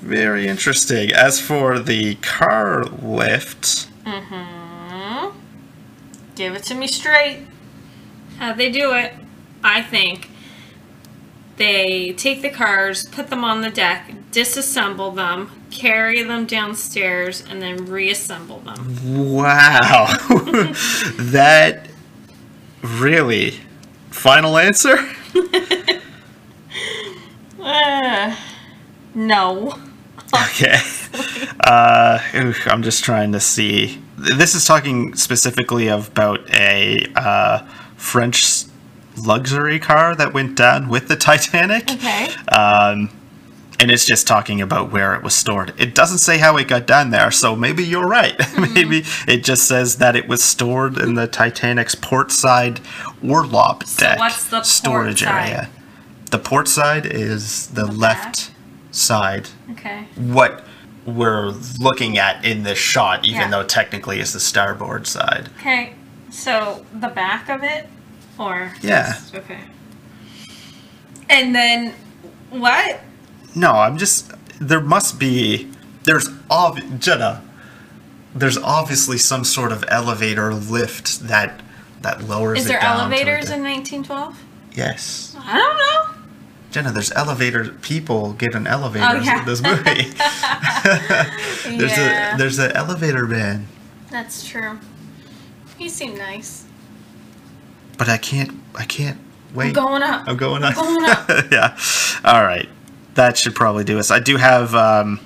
very 0.00 0.46
interesting 0.46 1.12
as 1.12 1.40
for 1.40 1.80
the 1.80 2.14
car 2.22 2.84
lift 2.84 3.88
Hmm. 4.06 5.30
Give 6.36 6.54
it 6.54 6.62
to 6.64 6.74
me 6.76 6.86
straight. 6.86 7.46
How'd 8.38 8.58
they 8.58 8.70
do 8.70 8.92
it? 8.94 9.12
I 9.64 9.82
think 9.82 10.28
they 11.56 12.12
take 12.12 12.42
the 12.42 12.50
cars, 12.50 13.06
put 13.08 13.28
them 13.28 13.44
on 13.44 13.60
the 13.60 13.70
deck, 13.70 14.12
disassemble 14.32 15.14
them, 15.14 15.50
carry 15.70 16.22
them 16.22 16.46
downstairs, 16.46 17.42
and 17.48 17.62
then 17.62 17.86
reassemble 17.86 18.60
them. 18.60 19.32
wow 19.32 20.06
that 21.18 21.86
really 22.82 23.60
final 24.10 24.58
answer 24.58 24.96
Uh, 27.60 28.36
no. 29.14 29.78
Okay. 30.34 30.76
Uh, 31.60 32.18
I'm 32.66 32.82
just 32.82 33.04
trying 33.04 33.30
to 33.32 33.40
see. 33.40 34.02
This 34.18 34.56
is 34.56 34.64
talking 34.64 35.14
specifically 35.14 35.86
about 35.86 36.40
a 36.52 37.06
uh, 37.14 37.64
French 37.96 38.64
luxury 39.16 39.78
car 39.78 40.14
that 40.16 40.32
went 40.34 40.56
down 40.56 40.88
with 40.88 41.08
the 41.08 41.16
Titanic. 41.16 41.90
Okay. 41.90 42.28
Um, 42.48 43.10
and 43.80 43.90
it's 43.90 44.04
just 44.04 44.26
talking 44.28 44.60
about 44.60 44.92
where 44.92 45.14
it 45.16 45.22
was 45.22 45.34
stored. 45.34 45.74
It 45.78 45.94
doesn't 45.94 46.18
say 46.18 46.38
how 46.38 46.56
it 46.56 46.68
got 46.68 46.86
down 46.86 47.10
there, 47.10 47.30
so 47.32 47.56
maybe 47.56 47.82
you're 47.84 48.06
right. 48.06 48.34
maybe 48.74 49.02
it 49.26 49.42
just 49.44 49.66
says 49.66 49.96
that 49.96 50.14
it 50.14 50.28
was 50.28 50.42
stored 50.44 50.96
in 50.98 51.14
the 51.14 51.26
Titanic's 51.26 51.94
port 51.96 52.30
side 52.30 52.80
orlop 53.22 53.82
deck 53.96 54.18
what's 54.18 54.44
the 54.44 54.56
port 54.58 54.66
storage 54.66 55.22
side? 55.24 55.48
area. 55.48 55.70
The 56.30 56.38
port 56.38 56.68
side 56.68 57.04
is 57.06 57.68
the, 57.68 57.84
left 57.86 58.52
side 58.92 59.48
Okay. 59.72 60.06
what 60.16 60.64
we're 61.04 61.52
looking 61.80 62.16
at 62.16 62.44
in 62.44 62.62
this 62.62 62.78
shot, 62.78 63.24
even 63.26 63.40
Yeah. 63.42 63.50
though 63.50 63.64
technically 63.64 64.20
it's 64.20 64.32
the 64.32 64.40
starboard 64.40 65.06
side. 65.06 65.48
Okay. 65.58 65.94
So 66.30 66.86
the 66.92 67.08
back 67.08 67.48
of 67.48 67.62
it, 67.64 67.88
or 68.38 68.72
Yeah. 68.82 69.18
Okay. 69.34 69.60
And 71.30 71.54
then 71.54 71.94
what? 72.50 73.00
No, 73.54 73.72
I'm 73.72 73.96
just. 73.98 74.32
There 74.60 74.80
must 74.80 75.18
be. 75.18 75.70
There's 76.04 76.28
ob 76.50 76.78
Jena. 77.00 77.42
There's 78.34 78.58
obviously 78.58 79.16
some 79.18 79.44
sort 79.44 79.72
of 79.72 79.84
elevator 79.88 80.52
lift 80.54 81.20
that 81.28 81.60
that 82.02 82.22
lowers 82.28 82.60
Is 82.60 82.66
there 82.66 82.82
elevators 82.82 83.50
in 83.50 83.62
1912? 83.62 84.38
Yes, 84.74 85.36
I 85.38 85.56
don't 85.56 85.76
know. 85.76 86.24
Jena. 86.72 86.90
There's 86.92 87.12
elevator. 87.12 87.70
People 87.80 88.32
get 88.34 88.54
in 88.54 88.66
elevators 88.66 89.08
Oh, 89.08 89.22
yeah. 89.22 89.40
in 89.40 89.46
this 89.46 89.62
movie. 89.70 90.10
there's 91.78 91.96
yeah, 91.96 92.34
a 92.34 92.38
there's 92.38 92.58
an 92.58 92.72
elevator 92.72 93.26
man, 93.26 93.66
that's 94.10 94.44
true. 94.46 94.78
He 95.78 95.88
seemed 95.88 96.18
nice. 96.18 96.63
But 97.98 98.08
I 98.08 98.16
can't. 98.18 98.52
I 98.74 98.84
can't 98.84 99.18
wait. 99.54 99.68
I'm 99.68 99.72
going 99.72 100.02
up. 100.02 100.28
I'm 100.28 100.36
going 100.36 100.62
up. 100.64 100.74
going 100.74 101.04
up. 101.04 101.28
yeah. 101.52 101.76
All 102.24 102.42
right. 102.42 102.68
That 103.14 103.38
should 103.38 103.54
probably 103.54 103.84
do 103.84 103.98
us. 103.98 104.10
I 104.10 104.18
do 104.18 104.36
have 104.36 104.74
um, 104.74 105.20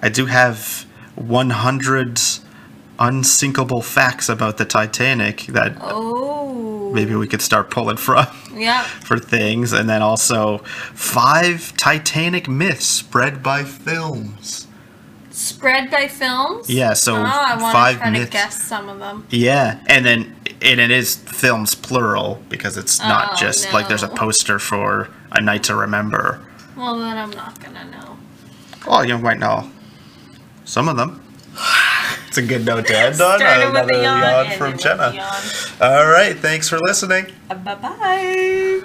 I 0.00 0.08
do 0.10 0.26
have 0.26 0.84
100 1.16 2.20
unsinkable 3.00 3.80
facts 3.82 4.28
about 4.28 4.56
the 4.58 4.64
Titanic 4.64 5.46
that 5.48 5.76
Oh. 5.80 6.90
maybe 6.92 7.14
we 7.14 7.26
could 7.26 7.42
start 7.42 7.70
pulling 7.70 7.96
from 7.96 8.26
Yep. 8.54 8.84
for 9.04 9.18
things, 9.18 9.72
and 9.72 9.88
then 9.88 10.02
also 10.02 10.58
five 10.94 11.76
Titanic 11.76 12.48
myths 12.48 12.86
spread 12.86 13.42
by 13.42 13.64
films. 13.64 14.67
Spread 15.38 15.88
by 15.90 16.08
films. 16.08 16.68
Yeah, 16.68 16.94
so 16.94 17.14
oh, 17.14 17.22
I 17.22 17.56
want 17.62 17.72
five 17.72 17.94
to 17.94 18.00
try 18.00 18.10
myths. 18.10 18.24
to 18.26 18.30
guess 18.32 18.60
some 18.60 18.88
of 18.88 18.98
them. 18.98 19.24
Yeah, 19.30 19.78
and 19.86 20.04
then 20.04 20.34
and 20.60 20.80
it 20.80 20.90
is 20.90 21.14
films 21.14 21.76
plural 21.76 22.42
because 22.48 22.76
it's 22.76 22.98
not 22.98 23.30
Oh, 23.34 23.36
just 23.36 23.72
like 23.72 23.86
there's 23.86 24.02
a 24.02 24.08
poster 24.08 24.58
for 24.58 25.08
A 25.30 25.40
Night 25.40 25.62
to 25.64 25.76
Remember. 25.76 26.44
Well, 26.76 26.98
then 26.98 27.16
I'm 27.16 27.30
not 27.30 27.60
gonna 27.60 27.84
know. 27.84 28.16
Oh, 28.88 29.02
you 29.02 29.16
might 29.18 29.38
know 29.38 29.70
some 30.64 30.88
of 30.88 30.96
them. 30.96 31.22
It's 32.26 32.38
a 32.38 32.42
good 32.42 32.64
note 32.66 32.88
to 32.88 32.98
end 32.98 33.20
on. 33.20 33.40
Another 33.40 33.94
a 33.94 34.02
yawn, 34.02 34.46
yawn 34.46 34.58
from 34.58 34.76
Jena. 34.76 35.14
All 35.80 36.06
right, 36.08 36.36
thanks 36.36 36.68
for 36.68 36.80
listening. 36.80 37.26
Bye 37.48 37.54
bye. 37.76 38.82